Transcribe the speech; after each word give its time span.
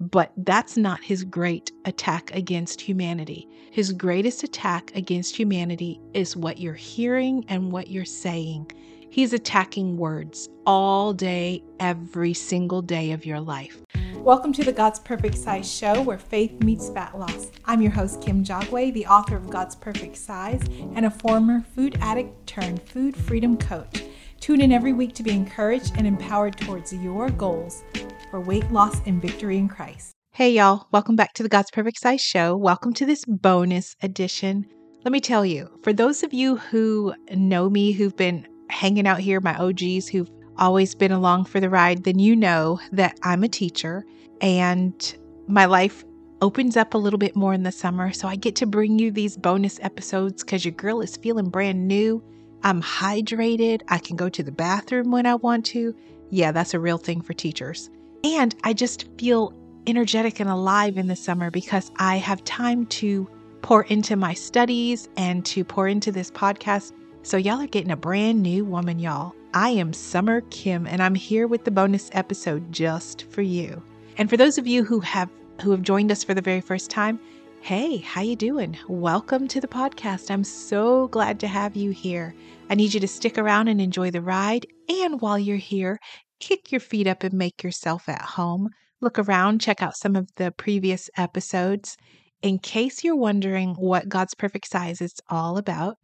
But 0.00 0.32
that's 0.38 0.78
not 0.78 1.04
his 1.04 1.24
great 1.24 1.72
attack 1.84 2.34
against 2.34 2.80
humanity. 2.80 3.46
His 3.70 3.92
greatest 3.92 4.42
attack 4.42 4.90
against 4.94 5.36
humanity 5.36 6.00
is 6.14 6.34
what 6.34 6.56
you're 6.56 6.72
hearing 6.72 7.44
and 7.48 7.70
what 7.70 7.88
you're 7.88 8.06
saying. 8.06 8.72
He's 9.10 9.34
attacking 9.34 9.98
words 9.98 10.48
all 10.64 11.12
day, 11.12 11.62
every 11.80 12.32
single 12.32 12.80
day 12.80 13.12
of 13.12 13.26
your 13.26 13.40
life. 13.40 13.78
Welcome 14.14 14.54
to 14.54 14.64
the 14.64 14.72
God's 14.72 14.98
Perfect 15.00 15.36
Size 15.36 15.70
Show, 15.70 16.00
where 16.00 16.18
faith 16.18 16.62
meets 16.62 16.88
fat 16.88 17.18
loss. 17.18 17.50
I'm 17.66 17.82
your 17.82 17.92
host, 17.92 18.22
Kim 18.22 18.42
Jogway, 18.42 18.94
the 18.94 19.06
author 19.06 19.36
of 19.36 19.50
God's 19.50 19.76
Perfect 19.76 20.16
Size 20.16 20.62
and 20.94 21.04
a 21.04 21.10
former 21.10 21.60
food 21.74 21.98
addict 22.00 22.46
turned 22.46 22.82
food 22.82 23.14
freedom 23.14 23.58
coach. 23.58 24.04
Tune 24.40 24.62
in 24.62 24.72
every 24.72 24.94
week 24.94 25.14
to 25.16 25.22
be 25.22 25.32
encouraged 25.32 25.92
and 25.98 26.06
empowered 26.06 26.56
towards 26.56 26.94
your 26.94 27.28
goals 27.28 27.84
for 28.30 28.40
weight 28.40 28.68
loss 28.72 29.02
and 29.04 29.20
victory 29.20 29.58
in 29.58 29.68
Christ. 29.68 30.12
Hey, 30.32 30.52
y'all. 30.52 30.86
Welcome 30.92 31.14
back 31.14 31.34
to 31.34 31.42
the 31.42 31.48
God's 31.50 31.70
Perfect 31.70 32.00
Size 32.00 32.22
Show. 32.22 32.56
Welcome 32.56 32.94
to 32.94 33.04
this 33.04 33.22
bonus 33.26 33.96
edition. 34.02 34.64
Let 35.04 35.12
me 35.12 35.20
tell 35.20 35.44
you, 35.44 35.68
for 35.82 35.92
those 35.92 36.22
of 36.22 36.32
you 36.32 36.56
who 36.56 37.12
know 37.36 37.68
me, 37.68 37.92
who've 37.92 38.16
been 38.16 38.48
hanging 38.70 39.06
out 39.06 39.20
here, 39.20 39.40
my 39.40 39.54
OGs 39.56 40.08
who've 40.08 40.30
always 40.56 40.94
been 40.94 41.12
along 41.12 41.44
for 41.44 41.60
the 41.60 41.68
ride, 41.68 42.04
then 42.04 42.18
you 42.18 42.34
know 42.34 42.80
that 42.92 43.18
I'm 43.22 43.44
a 43.44 43.48
teacher 43.48 44.06
and 44.40 45.18
my 45.48 45.66
life 45.66 46.02
opens 46.40 46.78
up 46.78 46.94
a 46.94 46.98
little 46.98 47.18
bit 47.18 47.36
more 47.36 47.52
in 47.52 47.64
the 47.64 47.72
summer. 47.72 48.10
So 48.10 48.26
I 48.26 48.36
get 48.36 48.56
to 48.56 48.66
bring 48.66 48.98
you 48.98 49.10
these 49.10 49.36
bonus 49.36 49.78
episodes 49.82 50.42
because 50.42 50.64
your 50.64 50.72
girl 50.72 51.02
is 51.02 51.18
feeling 51.18 51.50
brand 51.50 51.86
new 51.86 52.24
I'm 52.62 52.82
hydrated. 52.82 53.82
I 53.88 53.98
can 53.98 54.16
go 54.16 54.28
to 54.28 54.42
the 54.42 54.52
bathroom 54.52 55.10
when 55.10 55.26
I 55.26 55.34
want 55.36 55.64
to. 55.66 55.94
Yeah, 56.30 56.52
that's 56.52 56.74
a 56.74 56.80
real 56.80 56.98
thing 56.98 57.20
for 57.20 57.32
teachers. 57.32 57.90
And 58.22 58.54
I 58.64 58.72
just 58.72 59.08
feel 59.18 59.54
energetic 59.86 60.40
and 60.40 60.50
alive 60.50 60.98
in 60.98 61.08
the 61.08 61.16
summer 61.16 61.50
because 61.50 61.90
I 61.96 62.16
have 62.16 62.44
time 62.44 62.86
to 62.86 63.28
pour 63.62 63.84
into 63.84 64.16
my 64.16 64.34
studies 64.34 65.08
and 65.16 65.44
to 65.46 65.64
pour 65.64 65.88
into 65.88 66.12
this 66.12 66.30
podcast. 66.30 66.92
So, 67.22 67.36
y'all 67.36 67.60
are 67.60 67.66
getting 67.66 67.90
a 67.90 67.96
brand 67.96 68.42
new 68.42 68.64
woman, 68.64 68.98
y'all. 68.98 69.34
I 69.52 69.70
am 69.70 69.92
Summer 69.92 70.42
Kim, 70.42 70.86
and 70.86 71.02
I'm 71.02 71.14
here 71.14 71.46
with 71.46 71.64
the 71.64 71.70
bonus 71.70 72.08
episode 72.12 72.72
just 72.72 73.24
for 73.30 73.42
you. 73.42 73.82
And 74.16 74.30
for 74.30 74.36
those 74.36 74.58
of 74.58 74.66
you 74.66 74.84
who 74.84 75.00
have 75.00 75.28
who 75.60 75.72
have 75.72 75.82
joined 75.82 76.10
us 76.10 76.24
for 76.24 76.32
the 76.32 76.40
very 76.40 76.60
first 76.60 76.90
time, 76.90 77.20
Hey, 77.62 77.98
how 77.98 78.22
you 78.22 78.36
doing? 78.36 78.78
Welcome 78.88 79.46
to 79.48 79.60
the 79.60 79.68
podcast. 79.68 80.30
I'm 80.30 80.44
so 80.44 81.08
glad 81.08 81.38
to 81.40 81.46
have 81.46 81.76
you 81.76 81.90
here. 81.90 82.34
I 82.70 82.74
need 82.74 82.94
you 82.94 83.00
to 83.00 83.06
stick 83.06 83.36
around 83.36 83.68
and 83.68 83.80
enjoy 83.82 84.10
the 84.10 84.22
ride. 84.22 84.66
And 84.88 85.20
while 85.20 85.38
you're 85.38 85.58
here, 85.58 85.98
kick 86.40 86.72
your 86.72 86.80
feet 86.80 87.06
up 87.06 87.22
and 87.22 87.34
make 87.34 87.62
yourself 87.62 88.08
at 88.08 88.22
home. 88.22 88.70
Look 89.02 89.18
around, 89.18 89.60
check 89.60 89.82
out 89.82 89.96
some 89.96 90.16
of 90.16 90.28
the 90.36 90.52
previous 90.52 91.10
episodes. 91.18 91.98
In 92.42 92.58
case 92.58 93.04
you're 93.04 93.14
wondering 93.14 93.74
what 93.74 94.08
God's 94.08 94.34
Perfect 94.34 94.66
Size 94.66 95.02
is 95.02 95.14
all 95.28 95.58
about, 95.58 95.96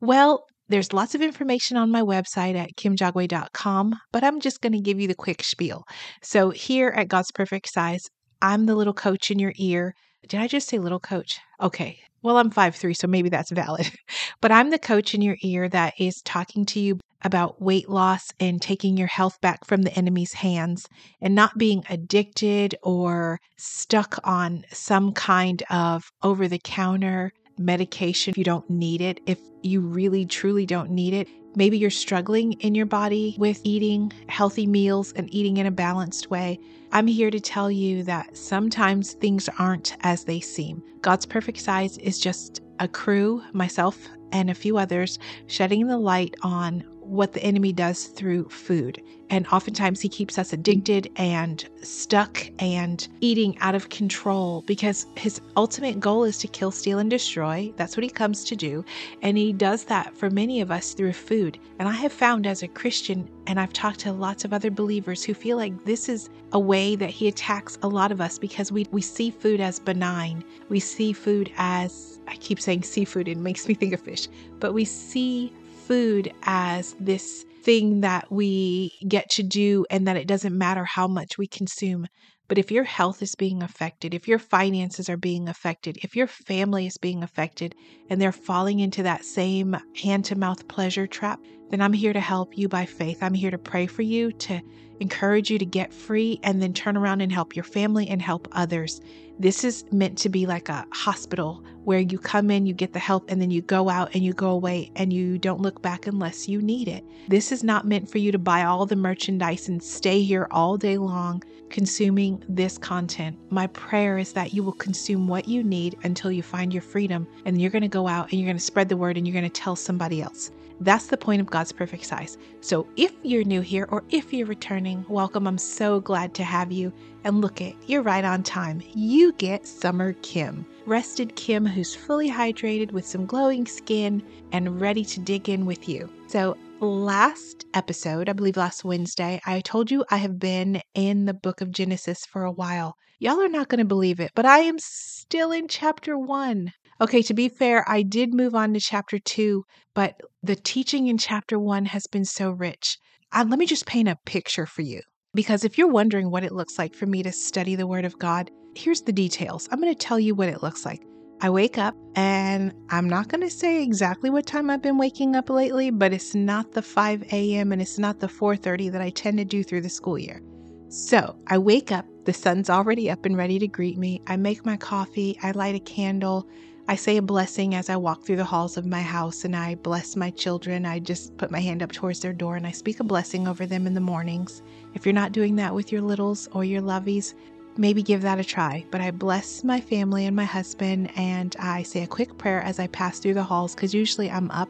well, 0.00 0.44
there's 0.68 0.92
lots 0.92 1.16
of 1.16 1.20
information 1.20 1.76
on 1.76 1.90
my 1.90 2.00
website 2.00 2.54
at 2.54 2.76
kimjogway.com, 2.76 3.96
but 4.12 4.22
I'm 4.24 4.40
just 4.40 4.60
going 4.60 4.72
to 4.72 4.80
give 4.80 5.00
you 5.00 5.08
the 5.08 5.14
quick 5.16 5.42
spiel. 5.42 5.82
So, 6.22 6.50
here 6.50 6.90
at 6.96 7.08
God's 7.08 7.32
Perfect 7.32 7.70
Size, 7.70 8.08
I'm 8.40 8.66
the 8.66 8.76
little 8.76 8.94
coach 8.94 9.30
in 9.30 9.40
your 9.40 9.52
ear 9.56 9.94
did 10.28 10.40
I 10.40 10.46
just 10.46 10.68
say 10.68 10.78
little 10.78 11.00
coach? 11.00 11.40
Okay. 11.60 11.98
Well, 12.22 12.38
I'm 12.38 12.50
five 12.50 12.76
three, 12.76 12.94
so 12.94 13.08
maybe 13.08 13.28
that's 13.28 13.50
valid. 13.50 13.90
but 14.40 14.52
I'm 14.52 14.70
the 14.70 14.78
coach 14.78 15.14
in 15.14 15.22
your 15.22 15.36
ear 15.42 15.68
that 15.68 15.94
is 15.98 16.22
talking 16.22 16.64
to 16.66 16.80
you 16.80 17.00
about 17.24 17.60
weight 17.60 17.88
loss 17.88 18.30
and 18.40 18.60
taking 18.60 18.96
your 18.96 19.08
health 19.08 19.40
back 19.40 19.64
from 19.64 19.82
the 19.82 19.92
enemy's 19.94 20.32
hands 20.32 20.88
and 21.20 21.34
not 21.34 21.58
being 21.58 21.84
addicted 21.88 22.74
or 22.82 23.40
stuck 23.56 24.18
on 24.24 24.64
some 24.70 25.12
kind 25.12 25.62
of 25.70 26.10
over 26.22 26.48
the 26.48 26.58
counter 26.58 27.32
medication 27.64 28.32
if 28.32 28.38
you 28.38 28.44
don't 28.44 28.68
need 28.68 29.00
it, 29.00 29.20
if 29.26 29.38
you 29.62 29.80
really 29.80 30.26
truly 30.26 30.66
don't 30.66 30.90
need 30.90 31.14
it. 31.14 31.28
Maybe 31.54 31.76
you're 31.76 31.90
struggling 31.90 32.52
in 32.54 32.74
your 32.74 32.86
body 32.86 33.36
with 33.38 33.60
eating 33.62 34.10
healthy 34.28 34.66
meals 34.66 35.12
and 35.12 35.32
eating 35.34 35.58
in 35.58 35.66
a 35.66 35.70
balanced 35.70 36.30
way. 36.30 36.58
I'm 36.92 37.06
here 37.06 37.30
to 37.30 37.40
tell 37.40 37.70
you 37.70 38.02
that 38.04 38.36
sometimes 38.36 39.12
things 39.12 39.48
aren't 39.58 39.96
as 40.00 40.24
they 40.24 40.40
seem. 40.40 40.82
God's 41.02 41.26
perfect 41.26 41.58
size 41.58 41.98
is 41.98 42.18
just 42.18 42.62
a 42.78 42.88
crew, 42.88 43.42
myself 43.52 44.08
and 44.32 44.48
a 44.50 44.54
few 44.54 44.78
others, 44.78 45.18
shedding 45.46 45.86
the 45.86 45.98
light 45.98 46.34
on 46.42 46.84
what 47.02 47.32
the 47.32 47.42
enemy 47.42 47.72
does 47.72 48.06
through 48.06 48.48
food. 48.48 49.02
And 49.30 49.46
oftentimes 49.46 50.02
he 50.02 50.10
keeps 50.10 50.36
us 50.36 50.52
addicted 50.52 51.10
and 51.16 51.66
stuck 51.82 52.46
and 52.58 53.08
eating 53.22 53.56
out 53.60 53.74
of 53.74 53.88
control 53.88 54.62
because 54.66 55.06
his 55.16 55.40
ultimate 55.56 56.00
goal 56.00 56.24
is 56.24 56.36
to 56.38 56.48
kill, 56.48 56.70
steal, 56.70 56.98
and 56.98 57.08
destroy. 57.08 57.72
That's 57.76 57.96
what 57.96 58.04
he 58.04 58.10
comes 58.10 58.44
to 58.44 58.56
do. 58.56 58.84
And 59.22 59.38
he 59.38 59.54
does 59.54 59.84
that 59.84 60.14
for 60.14 60.28
many 60.28 60.60
of 60.60 60.70
us 60.70 60.92
through 60.92 61.14
food. 61.14 61.58
And 61.78 61.88
I 61.88 61.92
have 61.92 62.12
found 62.12 62.46
as 62.46 62.62
a 62.62 62.68
Christian, 62.68 63.26
and 63.46 63.58
I've 63.58 63.72
talked 63.72 64.00
to 64.00 64.12
lots 64.12 64.44
of 64.44 64.52
other 64.52 64.70
believers 64.70 65.24
who 65.24 65.32
feel 65.32 65.56
like 65.56 65.86
this 65.86 66.10
is 66.10 66.28
a 66.52 66.60
way 66.60 66.94
that 66.96 67.10
he 67.10 67.26
attacks 67.26 67.78
a 67.82 67.88
lot 67.88 68.12
of 68.12 68.20
us 68.20 68.38
because 68.38 68.70
we, 68.70 68.86
we 68.90 69.00
see 69.00 69.30
food 69.30 69.62
as 69.62 69.80
benign. 69.80 70.44
We 70.68 70.78
see 70.78 71.14
food 71.14 71.50
as, 71.56 72.20
I 72.28 72.36
keep 72.36 72.60
saying 72.60 72.82
seafood, 72.82 73.28
it 73.28 73.38
makes 73.38 73.66
me 73.66 73.72
think 73.72 73.94
of 73.94 74.00
fish, 74.00 74.28
but 74.60 74.74
we 74.74 74.84
see 74.84 75.54
food 75.86 76.32
as 76.42 76.94
this 77.00 77.44
thing 77.62 78.00
that 78.00 78.30
we 78.30 78.92
get 79.06 79.30
to 79.30 79.42
do 79.42 79.86
and 79.90 80.06
that 80.06 80.16
it 80.16 80.26
doesn't 80.26 80.56
matter 80.56 80.84
how 80.84 81.06
much 81.06 81.38
we 81.38 81.46
consume. 81.46 82.06
But 82.48 82.58
if 82.58 82.70
your 82.70 82.84
health 82.84 83.22
is 83.22 83.34
being 83.34 83.62
affected, 83.62 84.12
if 84.12 84.28
your 84.28 84.38
finances 84.38 85.08
are 85.08 85.16
being 85.16 85.48
affected, 85.48 85.98
if 86.02 86.14
your 86.14 86.26
family 86.26 86.86
is 86.86 86.98
being 86.98 87.22
affected, 87.22 87.74
and 88.10 88.20
they're 88.20 88.32
falling 88.32 88.80
into 88.80 89.02
that 89.04 89.24
same 89.24 89.76
hand 89.96 90.24
to 90.26 90.36
mouth 90.36 90.68
pleasure 90.68 91.06
trap, 91.06 91.40
then 91.72 91.80
I'm 91.80 91.94
here 91.94 92.12
to 92.12 92.20
help 92.20 92.58
you 92.58 92.68
by 92.68 92.84
faith. 92.84 93.22
I'm 93.22 93.32
here 93.32 93.50
to 93.50 93.56
pray 93.56 93.86
for 93.86 94.02
you, 94.02 94.30
to 94.30 94.60
encourage 95.00 95.50
you 95.50 95.58
to 95.58 95.64
get 95.64 95.90
free, 95.90 96.38
and 96.42 96.60
then 96.60 96.74
turn 96.74 96.98
around 96.98 97.22
and 97.22 97.32
help 97.32 97.56
your 97.56 97.64
family 97.64 98.06
and 98.08 98.20
help 98.20 98.46
others. 98.52 99.00
This 99.38 99.64
is 99.64 99.86
meant 99.90 100.18
to 100.18 100.28
be 100.28 100.44
like 100.44 100.68
a 100.68 100.86
hospital 100.92 101.64
where 101.84 101.98
you 101.98 102.18
come 102.18 102.50
in, 102.50 102.66
you 102.66 102.74
get 102.74 102.92
the 102.92 102.98
help, 102.98 103.30
and 103.30 103.40
then 103.40 103.50
you 103.50 103.62
go 103.62 103.88
out 103.88 104.14
and 104.14 104.22
you 104.22 104.34
go 104.34 104.50
away 104.50 104.92
and 104.96 105.14
you 105.14 105.38
don't 105.38 105.62
look 105.62 105.80
back 105.80 106.06
unless 106.06 106.46
you 106.46 106.60
need 106.60 106.88
it. 106.88 107.04
This 107.28 107.50
is 107.50 107.64
not 107.64 107.86
meant 107.86 108.10
for 108.10 108.18
you 108.18 108.32
to 108.32 108.38
buy 108.38 108.64
all 108.64 108.84
the 108.84 108.94
merchandise 108.94 109.66
and 109.68 109.82
stay 109.82 110.22
here 110.22 110.48
all 110.50 110.76
day 110.76 110.98
long 110.98 111.42
consuming 111.70 112.44
this 112.50 112.76
content. 112.76 113.38
My 113.50 113.66
prayer 113.68 114.18
is 114.18 114.34
that 114.34 114.52
you 114.52 114.62
will 114.62 114.74
consume 114.74 115.26
what 115.26 115.48
you 115.48 115.64
need 115.64 115.96
until 116.04 116.30
you 116.30 116.42
find 116.42 116.70
your 116.70 116.82
freedom, 116.82 117.26
and 117.46 117.60
you're 117.60 117.70
going 117.70 117.80
to 117.80 117.88
go 117.88 118.06
out 118.06 118.30
and 118.30 118.38
you're 118.38 118.46
going 118.46 118.58
to 118.58 118.62
spread 118.62 118.90
the 118.90 118.96
word 118.98 119.16
and 119.16 119.26
you're 119.26 119.32
going 119.32 119.50
to 119.50 119.60
tell 119.60 119.74
somebody 119.74 120.20
else. 120.20 120.50
That's 120.84 121.06
the 121.06 121.16
point 121.16 121.40
of 121.40 121.46
God's 121.46 121.70
perfect 121.70 122.04
size. 122.04 122.36
So 122.60 122.88
if 122.96 123.12
you're 123.22 123.44
new 123.44 123.60
here 123.60 123.86
or 123.90 124.02
if 124.10 124.32
you're 124.32 124.48
returning, 124.48 125.04
welcome. 125.08 125.46
I'm 125.46 125.56
so 125.58 126.00
glad 126.00 126.34
to 126.34 126.42
have 126.42 126.72
you. 126.72 126.92
And 127.22 127.40
look 127.40 127.60
it, 127.60 127.76
you're 127.86 128.02
right 128.02 128.24
on 128.24 128.42
time. 128.42 128.82
You 128.92 129.32
get 129.34 129.64
Summer 129.64 130.14
Kim, 130.22 130.66
rested 130.84 131.36
Kim 131.36 131.64
who's 131.64 131.94
fully 131.94 132.28
hydrated 132.28 132.90
with 132.90 133.06
some 133.06 133.26
glowing 133.26 133.64
skin 133.64 134.24
and 134.50 134.80
ready 134.80 135.04
to 135.04 135.20
dig 135.20 135.48
in 135.48 135.66
with 135.66 135.88
you. 135.88 136.10
So 136.26 136.56
last 136.80 137.64
episode, 137.74 138.28
I 138.28 138.32
believe 138.32 138.56
last 138.56 138.84
Wednesday, 138.84 139.40
I 139.46 139.60
told 139.60 139.88
you 139.88 140.04
I 140.10 140.16
have 140.16 140.40
been 140.40 140.82
in 140.94 141.26
the 141.26 141.34
book 141.34 141.60
of 141.60 141.70
Genesis 141.70 142.26
for 142.26 142.42
a 142.42 142.50
while. 142.50 142.96
Y'all 143.20 143.40
are 143.40 143.48
not 143.48 143.68
going 143.68 143.78
to 143.78 143.84
believe 143.84 144.18
it, 144.18 144.32
but 144.34 144.46
I 144.46 144.58
am 144.60 144.80
still 144.80 145.52
in 145.52 145.68
chapter 145.68 146.18
one. 146.18 146.72
Okay, 147.02 147.20
to 147.22 147.34
be 147.34 147.48
fair, 147.48 147.84
I 147.90 148.04
did 148.04 148.32
move 148.32 148.54
on 148.54 148.72
to 148.74 148.80
chapter 148.80 149.18
two, 149.18 149.64
but 149.92 150.20
the 150.40 150.54
teaching 150.54 151.08
in 151.08 151.18
chapter 151.18 151.58
one 151.58 151.86
has 151.86 152.06
been 152.06 152.24
so 152.24 152.52
rich. 152.52 152.96
Uh, 153.32 153.44
let 153.48 153.58
me 153.58 153.66
just 153.66 153.86
paint 153.86 154.08
a 154.08 154.16
picture 154.24 154.66
for 154.66 154.82
you. 154.82 155.00
Because 155.34 155.64
if 155.64 155.76
you're 155.76 155.88
wondering 155.88 156.30
what 156.30 156.44
it 156.44 156.52
looks 156.52 156.78
like 156.78 156.94
for 156.94 157.06
me 157.06 157.24
to 157.24 157.32
study 157.32 157.74
the 157.74 157.88
Word 157.88 158.04
of 158.04 158.20
God, 158.20 158.52
here's 158.76 159.00
the 159.00 159.12
details. 159.12 159.68
I'm 159.72 159.80
going 159.80 159.92
to 159.92 159.98
tell 159.98 160.20
you 160.20 160.36
what 160.36 160.48
it 160.48 160.62
looks 160.62 160.86
like. 160.86 161.02
I 161.40 161.50
wake 161.50 161.76
up 161.76 161.96
and 162.14 162.72
I'm 162.90 163.08
not 163.08 163.26
going 163.26 163.40
to 163.40 163.50
say 163.50 163.82
exactly 163.82 164.30
what 164.30 164.46
time 164.46 164.70
I've 164.70 164.80
been 164.80 164.96
waking 164.96 165.34
up 165.34 165.50
lately, 165.50 165.90
but 165.90 166.12
it's 166.12 166.36
not 166.36 166.70
the 166.70 166.82
5 166.82 167.24
a.m. 167.32 167.72
and 167.72 167.82
it's 167.82 167.98
not 167.98 168.20
the 168.20 168.28
4:30 168.28 168.92
that 168.92 169.02
I 169.02 169.10
tend 169.10 169.38
to 169.38 169.44
do 169.44 169.64
through 169.64 169.80
the 169.80 169.90
school 169.90 170.20
year. 170.20 170.40
So, 170.88 171.36
I 171.48 171.58
wake 171.58 171.90
up, 171.90 172.06
the 172.26 172.32
sun's 172.32 172.70
already 172.70 173.10
up 173.10 173.24
and 173.24 173.36
ready 173.36 173.58
to 173.58 173.66
greet 173.66 173.98
me. 173.98 174.20
I 174.28 174.36
make 174.36 174.64
my 174.64 174.76
coffee, 174.76 175.36
I 175.42 175.50
light 175.50 175.74
a 175.74 175.80
candle, 175.80 176.46
I 176.88 176.96
say 176.96 177.16
a 177.16 177.22
blessing 177.22 177.74
as 177.74 177.88
I 177.88 177.96
walk 177.96 178.22
through 178.22 178.36
the 178.36 178.44
halls 178.44 178.76
of 178.76 178.84
my 178.84 179.00
house 179.00 179.44
and 179.44 179.54
I 179.54 179.76
bless 179.76 180.16
my 180.16 180.30
children. 180.30 180.84
I 180.84 180.98
just 180.98 181.36
put 181.36 181.50
my 181.50 181.60
hand 181.60 181.82
up 181.82 181.92
towards 181.92 182.20
their 182.20 182.32
door 182.32 182.56
and 182.56 182.66
I 182.66 182.72
speak 182.72 182.98
a 182.98 183.04
blessing 183.04 183.46
over 183.46 183.66
them 183.66 183.86
in 183.86 183.94
the 183.94 184.00
mornings. 184.00 184.62
If 184.94 185.06
you're 185.06 185.12
not 185.12 185.32
doing 185.32 185.56
that 185.56 185.74
with 185.74 185.92
your 185.92 186.02
littles 186.02 186.48
or 186.52 186.64
your 186.64 186.82
lovies, 186.82 187.34
maybe 187.76 188.02
give 188.02 188.22
that 188.22 188.40
a 188.40 188.44
try. 188.44 188.84
But 188.90 189.00
I 189.00 189.12
bless 189.12 189.62
my 189.62 189.80
family 189.80 190.26
and 190.26 190.34
my 190.34 190.44
husband 190.44 191.10
and 191.16 191.54
I 191.58 191.84
say 191.84 192.02
a 192.02 192.08
quick 192.08 192.36
prayer 192.36 192.60
as 192.62 192.80
I 192.80 192.88
pass 192.88 193.20
through 193.20 193.34
the 193.34 193.44
halls 193.44 193.74
because 193.74 193.94
usually 193.94 194.30
I'm 194.30 194.50
up 194.50 194.68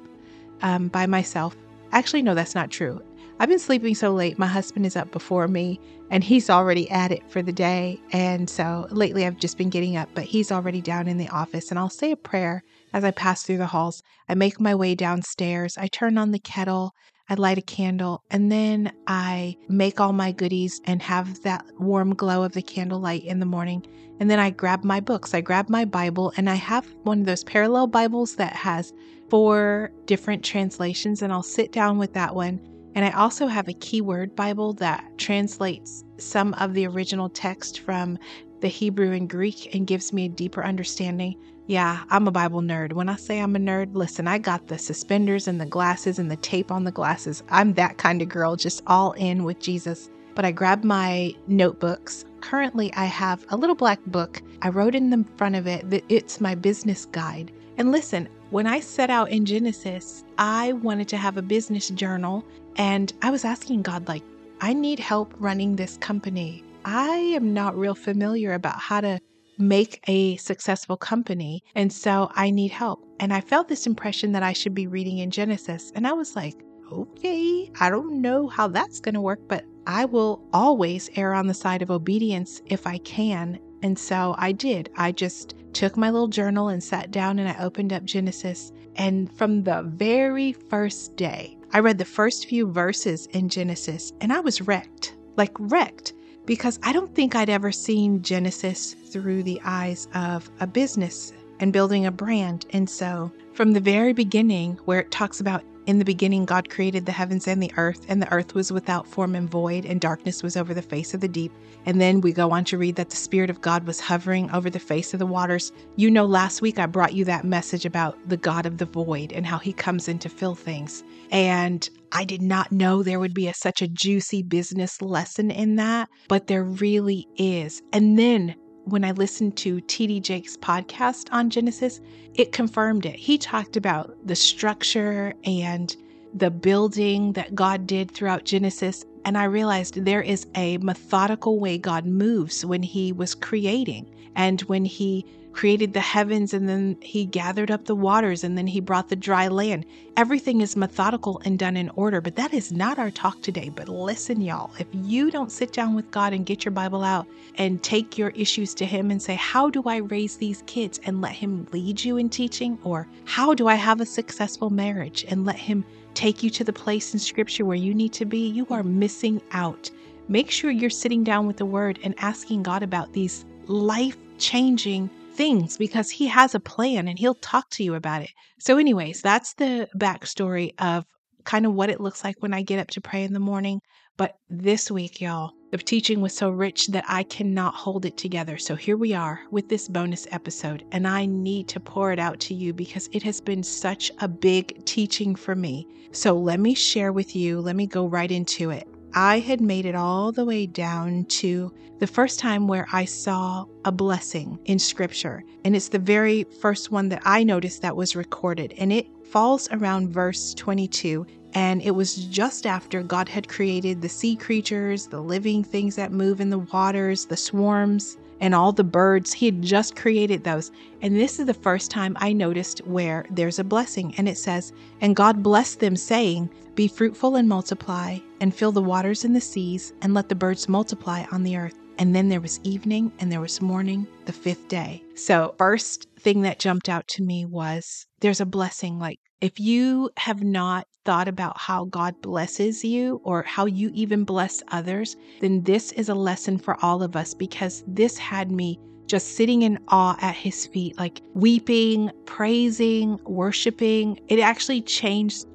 um, 0.60 0.88
by 0.88 1.06
myself. 1.06 1.56
Actually, 1.92 2.22
no, 2.22 2.34
that's 2.34 2.54
not 2.54 2.70
true. 2.70 3.02
I've 3.40 3.48
been 3.48 3.58
sleeping 3.58 3.94
so 3.94 4.12
late. 4.12 4.38
My 4.38 4.46
husband 4.46 4.86
is 4.86 4.96
up 4.96 5.10
before 5.10 5.48
me 5.48 5.80
and 6.12 6.22
he's 6.22 6.50
already 6.50 6.88
at 6.90 7.10
it 7.10 7.28
for 7.30 7.40
the 7.40 7.54
day. 7.54 7.98
And 8.12 8.48
so 8.48 8.86
lately 8.90 9.26
I've 9.26 9.38
just 9.38 9.56
been 9.56 9.70
getting 9.70 9.96
up, 9.96 10.10
but 10.14 10.24
he's 10.24 10.52
already 10.52 10.82
down 10.82 11.08
in 11.08 11.16
the 11.16 11.30
office. 11.30 11.70
And 11.70 11.78
I'll 11.78 11.88
say 11.88 12.12
a 12.12 12.16
prayer 12.16 12.62
as 12.92 13.02
I 13.02 13.12
pass 13.12 13.42
through 13.42 13.56
the 13.56 13.66
halls. 13.66 14.02
I 14.28 14.34
make 14.34 14.60
my 14.60 14.74
way 14.74 14.94
downstairs. 14.94 15.78
I 15.78 15.88
turn 15.88 16.18
on 16.18 16.30
the 16.30 16.38
kettle. 16.38 16.92
I 17.30 17.34
light 17.34 17.56
a 17.56 17.62
candle 17.62 18.22
and 18.30 18.52
then 18.52 18.92
I 19.06 19.56
make 19.70 20.00
all 20.00 20.12
my 20.12 20.32
goodies 20.32 20.82
and 20.84 21.00
have 21.00 21.40
that 21.44 21.64
warm 21.78 22.14
glow 22.14 22.42
of 22.42 22.52
the 22.52 22.60
candlelight 22.60 23.24
in 23.24 23.40
the 23.40 23.46
morning. 23.46 23.86
And 24.20 24.30
then 24.30 24.38
I 24.38 24.50
grab 24.50 24.84
my 24.84 25.00
books. 25.00 25.32
I 25.32 25.40
grab 25.40 25.70
my 25.70 25.86
Bible 25.86 26.34
and 26.36 26.50
I 26.50 26.56
have 26.56 26.86
one 27.04 27.20
of 27.20 27.26
those 27.26 27.42
parallel 27.42 27.86
Bibles 27.86 28.36
that 28.36 28.52
has 28.52 28.92
four 29.30 29.90
different 30.04 30.44
translations, 30.44 31.22
and 31.22 31.32
I'll 31.32 31.42
sit 31.42 31.72
down 31.72 31.96
with 31.96 32.12
that 32.12 32.34
one. 32.34 32.60
And 32.94 33.04
I 33.04 33.10
also 33.12 33.46
have 33.46 33.68
a 33.68 33.72
keyword 33.74 34.36
Bible 34.36 34.74
that 34.74 35.04
translates 35.18 36.04
some 36.18 36.54
of 36.54 36.74
the 36.74 36.86
original 36.86 37.28
text 37.28 37.80
from 37.80 38.18
the 38.60 38.68
Hebrew 38.68 39.12
and 39.12 39.28
Greek 39.28 39.74
and 39.74 39.86
gives 39.86 40.12
me 40.12 40.26
a 40.26 40.28
deeper 40.28 40.64
understanding. 40.64 41.36
Yeah, 41.66 42.04
I'm 42.10 42.28
a 42.28 42.32
Bible 42.32 42.60
nerd. 42.60 42.92
When 42.92 43.08
I 43.08 43.16
say 43.16 43.40
I'm 43.40 43.56
a 43.56 43.58
nerd, 43.58 43.94
listen, 43.94 44.28
I 44.28 44.38
got 44.38 44.66
the 44.66 44.78
suspenders 44.78 45.48
and 45.48 45.60
the 45.60 45.66
glasses 45.66 46.18
and 46.18 46.30
the 46.30 46.36
tape 46.36 46.70
on 46.70 46.84
the 46.84 46.92
glasses. 46.92 47.42
I'm 47.50 47.74
that 47.74 47.98
kind 47.98 48.20
of 48.20 48.28
girl, 48.28 48.56
just 48.56 48.82
all 48.86 49.12
in 49.12 49.44
with 49.44 49.58
Jesus. 49.58 50.10
But 50.34 50.44
I 50.44 50.52
grabbed 50.52 50.84
my 50.84 51.34
notebooks. 51.46 52.24
Currently, 52.40 52.92
I 52.94 53.04
have 53.04 53.44
a 53.50 53.56
little 53.56 53.76
black 53.76 54.00
book. 54.06 54.42
I 54.62 54.68
wrote 54.68 54.94
in 54.94 55.10
the 55.10 55.24
front 55.36 55.56
of 55.56 55.66
it 55.66 55.88
that 55.90 56.04
it's 56.08 56.40
my 56.40 56.54
business 56.54 57.06
guide. 57.06 57.52
And 57.78 57.92
listen, 57.92 58.28
when 58.50 58.66
I 58.66 58.80
set 58.80 59.08
out 59.08 59.30
in 59.30 59.46
Genesis, 59.46 60.24
I 60.38 60.72
wanted 60.74 61.08
to 61.08 61.16
have 61.16 61.36
a 61.36 61.42
business 61.42 61.88
journal 61.88 62.44
and 62.76 63.12
I 63.22 63.30
was 63.30 63.44
asking 63.44 63.82
God, 63.82 64.08
like, 64.08 64.22
I 64.60 64.72
need 64.72 64.98
help 64.98 65.34
running 65.38 65.76
this 65.76 65.96
company. 65.98 66.64
I 66.84 67.16
am 67.16 67.52
not 67.52 67.76
real 67.76 67.94
familiar 67.94 68.52
about 68.52 68.78
how 68.78 69.00
to 69.00 69.20
make 69.58 70.02
a 70.08 70.36
successful 70.36 70.96
company. 70.96 71.62
And 71.74 71.92
so 71.92 72.30
I 72.34 72.50
need 72.50 72.70
help. 72.70 73.04
And 73.20 73.32
I 73.32 73.40
felt 73.40 73.68
this 73.68 73.86
impression 73.86 74.32
that 74.32 74.42
I 74.42 74.52
should 74.52 74.74
be 74.74 74.86
reading 74.86 75.18
in 75.18 75.30
Genesis. 75.30 75.92
And 75.94 76.06
I 76.06 76.12
was 76.12 76.34
like, 76.34 76.62
okay, 76.90 77.70
I 77.80 77.90
don't 77.90 78.20
know 78.20 78.48
how 78.48 78.68
that's 78.68 79.00
going 79.00 79.14
to 79.14 79.20
work, 79.20 79.40
but 79.48 79.64
I 79.86 80.04
will 80.04 80.42
always 80.52 81.10
err 81.16 81.34
on 81.34 81.46
the 81.46 81.54
side 81.54 81.82
of 81.82 81.90
obedience 81.90 82.60
if 82.66 82.86
I 82.86 82.98
can. 82.98 83.58
And 83.82 83.98
so 83.98 84.34
I 84.38 84.52
did. 84.52 84.90
I 84.96 85.12
just 85.12 85.54
took 85.72 85.96
my 85.96 86.10
little 86.10 86.28
journal 86.28 86.68
and 86.68 86.82
sat 86.82 87.10
down 87.10 87.38
and 87.38 87.48
I 87.48 87.62
opened 87.62 87.92
up 87.92 88.04
Genesis. 88.04 88.72
And 88.96 89.32
from 89.32 89.64
the 89.64 89.82
very 89.82 90.52
first 90.52 91.16
day, 91.16 91.56
I 91.72 91.80
read 91.80 91.98
the 91.98 92.04
first 92.04 92.46
few 92.46 92.70
verses 92.70 93.26
in 93.32 93.48
Genesis 93.48 94.12
and 94.20 94.32
I 94.32 94.40
was 94.40 94.60
wrecked 94.60 95.16
like 95.36 95.52
wrecked 95.58 96.12
because 96.44 96.78
I 96.82 96.92
don't 96.92 97.14
think 97.14 97.34
I'd 97.34 97.50
ever 97.50 97.72
seen 97.72 98.22
Genesis 98.22 98.94
through 98.94 99.42
the 99.42 99.60
eyes 99.64 100.08
of 100.14 100.50
a 100.60 100.66
business 100.66 101.32
and 101.60 101.72
building 101.72 102.06
a 102.06 102.10
brand. 102.10 102.66
And 102.70 102.88
so, 102.90 103.30
from 103.54 103.72
the 103.72 103.80
very 103.80 104.12
beginning, 104.12 104.78
where 104.84 105.00
it 105.00 105.10
talks 105.10 105.40
about 105.40 105.62
in 105.86 105.98
the 105.98 106.04
beginning, 106.04 106.44
God 106.44 106.70
created 106.70 107.06
the 107.06 107.12
heavens 107.12 107.48
and 107.48 107.62
the 107.62 107.72
earth, 107.76 108.06
and 108.08 108.22
the 108.22 108.32
earth 108.32 108.54
was 108.54 108.70
without 108.72 109.06
form 109.06 109.34
and 109.34 109.50
void, 109.50 109.84
and 109.84 110.00
darkness 110.00 110.42
was 110.42 110.56
over 110.56 110.72
the 110.74 110.82
face 110.82 111.12
of 111.12 111.20
the 111.20 111.28
deep. 111.28 111.52
And 111.86 112.00
then 112.00 112.20
we 112.20 112.32
go 112.32 112.52
on 112.52 112.64
to 112.66 112.78
read 112.78 112.96
that 112.96 113.10
the 113.10 113.16
Spirit 113.16 113.50
of 113.50 113.60
God 113.60 113.86
was 113.86 113.98
hovering 113.98 114.50
over 114.52 114.70
the 114.70 114.78
face 114.78 115.12
of 115.12 115.18
the 115.18 115.26
waters. 115.26 115.72
You 115.96 116.10
know, 116.10 116.24
last 116.24 116.62
week 116.62 116.78
I 116.78 116.86
brought 116.86 117.14
you 117.14 117.24
that 117.24 117.44
message 117.44 117.84
about 117.84 118.16
the 118.28 118.36
God 118.36 118.64
of 118.64 118.78
the 118.78 118.84
void 118.84 119.32
and 119.32 119.44
how 119.44 119.58
he 119.58 119.72
comes 119.72 120.06
in 120.06 120.20
to 120.20 120.28
fill 120.28 120.54
things. 120.54 121.02
And 121.32 121.88
I 122.12 122.24
did 122.24 122.42
not 122.42 122.70
know 122.70 123.02
there 123.02 123.18
would 123.18 123.34
be 123.34 123.48
a, 123.48 123.54
such 123.54 123.82
a 123.82 123.88
juicy 123.88 124.42
business 124.42 125.02
lesson 125.02 125.50
in 125.50 125.76
that, 125.76 126.08
but 126.28 126.46
there 126.46 126.64
really 126.64 127.26
is. 127.36 127.82
And 127.92 128.18
then 128.18 128.54
when 128.84 129.04
I 129.04 129.12
listened 129.12 129.56
to 129.58 129.76
TD 129.76 130.22
Jakes' 130.22 130.56
podcast 130.56 131.28
on 131.32 131.50
Genesis, 131.50 132.00
it 132.34 132.52
confirmed 132.52 133.06
it. 133.06 133.16
He 133.16 133.38
talked 133.38 133.76
about 133.76 134.16
the 134.26 134.36
structure 134.36 135.34
and 135.44 135.94
the 136.34 136.50
building 136.50 137.32
that 137.34 137.54
God 137.54 137.86
did 137.86 138.10
throughout 138.10 138.44
Genesis. 138.44 139.04
And 139.24 139.36
I 139.38 139.44
realized 139.44 140.04
there 140.04 140.22
is 140.22 140.46
a 140.54 140.78
methodical 140.78 141.58
way 141.58 141.78
God 141.78 142.06
moves 142.06 142.64
when 142.64 142.82
He 142.82 143.12
was 143.12 143.34
creating 143.34 144.10
and 144.34 144.60
when 144.62 144.84
He 144.84 145.26
created 145.52 145.92
the 145.92 146.00
heavens 146.00 146.54
and 146.54 146.68
then 146.68 146.96
he 147.00 147.24
gathered 147.24 147.70
up 147.70 147.84
the 147.84 147.94
waters 147.94 148.44
and 148.44 148.56
then 148.56 148.66
he 148.66 148.80
brought 148.80 149.08
the 149.08 149.16
dry 149.16 149.48
land. 149.48 149.84
Everything 150.16 150.60
is 150.60 150.76
methodical 150.76 151.40
and 151.44 151.58
done 151.58 151.76
in 151.76 151.90
order, 151.90 152.20
but 152.20 152.36
that 152.36 152.52
is 152.52 152.72
not 152.72 152.98
our 152.98 153.10
talk 153.10 153.40
today. 153.42 153.68
But 153.68 153.88
listen, 153.88 154.40
y'all, 154.40 154.70
if 154.78 154.86
you 154.92 155.30
don't 155.30 155.52
sit 155.52 155.72
down 155.72 155.94
with 155.94 156.10
God 156.10 156.32
and 156.32 156.46
get 156.46 156.64
your 156.64 156.72
Bible 156.72 157.02
out 157.02 157.26
and 157.56 157.82
take 157.82 158.18
your 158.18 158.30
issues 158.30 158.74
to 158.74 158.86
him 158.86 159.10
and 159.10 159.22
say, 159.22 159.34
How 159.34 159.70
do 159.70 159.82
I 159.84 159.96
raise 159.96 160.36
these 160.36 160.62
kids? 160.66 161.00
and 161.04 161.20
let 161.20 161.32
him 161.32 161.66
lead 161.72 162.02
you 162.02 162.16
in 162.16 162.28
teaching, 162.28 162.78
or 162.84 163.06
how 163.24 163.54
do 163.54 163.66
I 163.68 163.74
have 163.74 164.00
a 164.00 164.06
successful 164.06 164.70
marriage 164.70 165.24
and 165.28 165.44
let 165.44 165.56
him 165.56 165.84
take 166.14 166.42
you 166.42 166.50
to 166.50 166.64
the 166.64 166.72
place 166.72 167.12
in 167.14 167.18
scripture 167.20 167.64
where 167.64 167.76
you 167.76 167.94
need 167.94 168.12
to 168.14 168.24
be, 168.24 168.48
you 168.48 168.66
are 168.70 168.82
missing 168.82 169.40
out. 169.52 169.90
Make 170.28 170.50
sure 170.50 170.70
you're 170.70 170.90
sitting 170.90 171.24
down 171.24 171.46
with 171.46 171.56
the 171.56 171.66
word 171.66 171.98
and 172.02 172.14
asking 172.18 172.62
God 172.62 172.82
about 172.82 173.12
these 173.12 173.44
life 173.66 174.16
changing 174.38 175.10
things 175.32 175.76
because 175.76 176.10
he 176.10 176.26
has 176.28 176.54
a 176.54 176.60
plan 176.60 177.08
and 177.08 177.18
he'll 177.18 177.34
talk 177.34 177.68
to 177.70 177.84
you 177.84 177.94
about 177.94 178.22
it. 178.22 178.30
So, 178.58 178.78
anyways, 178.78 179.22
that's 179.22 179.54
the 179.54 179.88
backstory 179.96 180.72
of 180.78 181.04
kind 181.44 181.66
of 181.66 181.74
what 181.74 181.90
it 181.90 182.00
looks 182.00 182.24
like 182.24 182.36
when 182.40 182.54
I 182.54 182.62
get 182.62 182.78
up 182.78 182.88
to 182.88 183.00
pray 183.00 183.24
in 183.24 183.32
the 183.32 183.40
morning. 183.40 183.80
But 184.16 184.36
this 184.48 184.90
week, 184.90 185.20
y'all, 185.20 185.52
the 185.70 185.78
teaching 185.78 186.20
was 186.20 186.36
so 186.36 186.50
rich 186.50 186.88
that 186.88 187.04
I 187.08 187.22
cannot 187.22 187.74
hold 187.74 188.04
it 188.04 188.18
together. 188.18 188.58
So 188.58 188.76
here 188.76 188.96
we 188.96 189.14
are 189.14 189.40
with 189.50 189.68
this 189.70 189.88
bonus 189.88 190.26
episode, 190.30 190.84
and 190.92 191.08
I 191.08 191.24
need 191.24 191.66
to 191.68 191.80
pour 191.80 192.12
it 192.12 192.18
out 192.18 192.38
to 192.40 192.54
you 192.54 192.74
because 192.74 193.08
it 193.12 193.22
has 193.22 193.40
been 193.40 193.62
such 193.62 194.12
a 194.20 194.28
big 194.28 194.84
teaching 194.84 195.34
for 195.34 195.54
me. 195.54 195.86
So 196.12 196.36
let 196.36 196.60
me 196.60 196.74
share 196.74 197.10
with 197.12 197.34
you, 197.34 197.60
let 197.60 197.74
me 197.74 197.86
go 197.86 198.06
right 198.06 198.30
into 198.30 198.68
it. 198.70 198.86
I 199.14 199.40
had 199.40 199.60
made 199.60 199.84
it 199.84 199.94
all 199.94 200.32
the 200.32 200.44
way 200.44 200.66
down 200.66 201.26
to 201.26 201.72
the 201.98 202.06
first 202.06 202.38
time 202.38 202.66
where 202.66 202.86
I 202.92 203.04
saw 203.04 203.66
a 203.84 203.92
blessing 203.92 204.58
in 204.64 204.78
scripture. 204.78 205.44
And 205.64 205.76
it's 205.76 205.88
the 205.88 205.98
very 205.98 206.44
first 206.44 206.90
one 206.90 207.10
that 207.10 207.22
I 207.24 207.44
noticed 207.44 207.82
that 207.82 207.94
was 207.94 208.16
recorded. 208.16 208.74
And 208.78 208.92
it 208.92 209.06
falls 209.26 209.68
around 209.70 210.10
verse 210.10 210.54
22. 210.54 211.26
And 211.54 211.82
it 211.82 211.90
was 211.90 212.24
just 212.26 212.66
after 212.66 213.02
God 213.02 213.28
had 213.28 213.48
created 213.48 214.00
the 214.00 214.08
sea 214.08 214.34
creatures, 214.34 215.06
the 215.06 215.20
living 215.20 215.62
things 215.62 215.94
that 215.96 216.10
move 216.10 216.40
in 216.40 216.48
the 216.48 216.58
waters, 216.58 217.26
the 217.26 217.36
swarms, 217.36 218.16
and 218.40 218.54
all 218.54 218.72
the 218.72 218.82
birds. 218.82 219.32
He 219.32 219.46
had 219.46 219.62
just 219.62 219.94
created 219.94 220.42
those. 220.42 220.72
And 221.02 221.14
this 221.14 221.38
is 221.38 221.46
the 221.46 221.54
first 221.54 221.90
time 221.90 222.16
I 222.18 222.32
noticed 222.32 222.80
where 222.86 223.26
there's 223.30 223.58
a 223.58 223.64
blessing. 223.64 224.14
And 224.16 224.28
it 224.28 224.38
says, 224.38 224.72
And 225.00 225.14
God 225.14 225.42
blessed 225.42 225.80
them, 225.80 225.94
saying, 225.94 226.50
Be 226.74 226.88
fruitful 226.88 227.36
and 227.36 227.48
multiply, 227.48 228.18
and 228.42 228.52
fill 228.52 228.72
the 228.72 228.82
waters 228.82 229.24
and 229.24 229.36
the 229.36 229.40
seas, 229.40 229.92
and 230.02 230.14
let 230.14 230.28
the 230.28 230.34
birds 230.34 230.68
multiply 230.68 231.24
on 231.30 231.44
the 231.44 231.56
earth. 231.56 231.76
And 231.98 232.12
then 232.12 232.28
there 232.28 232.40
was 232.40 232.58
evening 232.64 233.12
and 233.20 233.30
there 233.30 233.40
was 233.40 233.62
morning, 233.62 234.04
the 234.24 234.32
fifth 234.32 234.66
day. 234.66 235.00
So, 235.14 235.54
first 235.58 236.08
thing 236.18 236.42
that 236.42 236.58
jumped 236.58 236.88
out 236.88 237.06
to 237.08 237.22
me 237.22 237.44
was 237.44 238.04
there's 238.18 238.40
a 238.40 238.46
blessing. 238.46 238.98
Like, 238.98 239.20
if 239.40 239.60
you 239.60 240.10
have 240.16 240.42
not 240.42 240.88
thought 241.04 241.28
about 241.28 241.56
how 241.56 241.84
God 241.84 242.20
blesses 242.20 242.82
you 242.82 243.20
or 243.22 243.44
how 243.44 243.66
you 243.66 243.92
even 243.94 244.24
bless 244.24 244.60
others, 244.68 245.16
then 245.40 245.62
this 245.62 245.92
is 245.92 246.08
a 246.08 246.14
lesson 246.14 246.58
for 246.58 246.76
all 246.84 247.04
of 247.04 247.14
us 247.14 247.34
because 247.34 247.84
this 247.86 248.18
had 248.18 248.50
me 248.50 248.76
just 249.06 249.36
sitting 249.36 249.62
in 249.62 249.78
awe 249.88 250.16
at 250.20 250.34
his 250.34 250.66
feet, 250.66 250.98
like 250.98 251.20
weeping, 251.34 252.10
praising, 252.24 253.20
worshiping. 253.24 254.18
It 254.28 254.40
actually 254.40 254.80
changed 254.80 255.46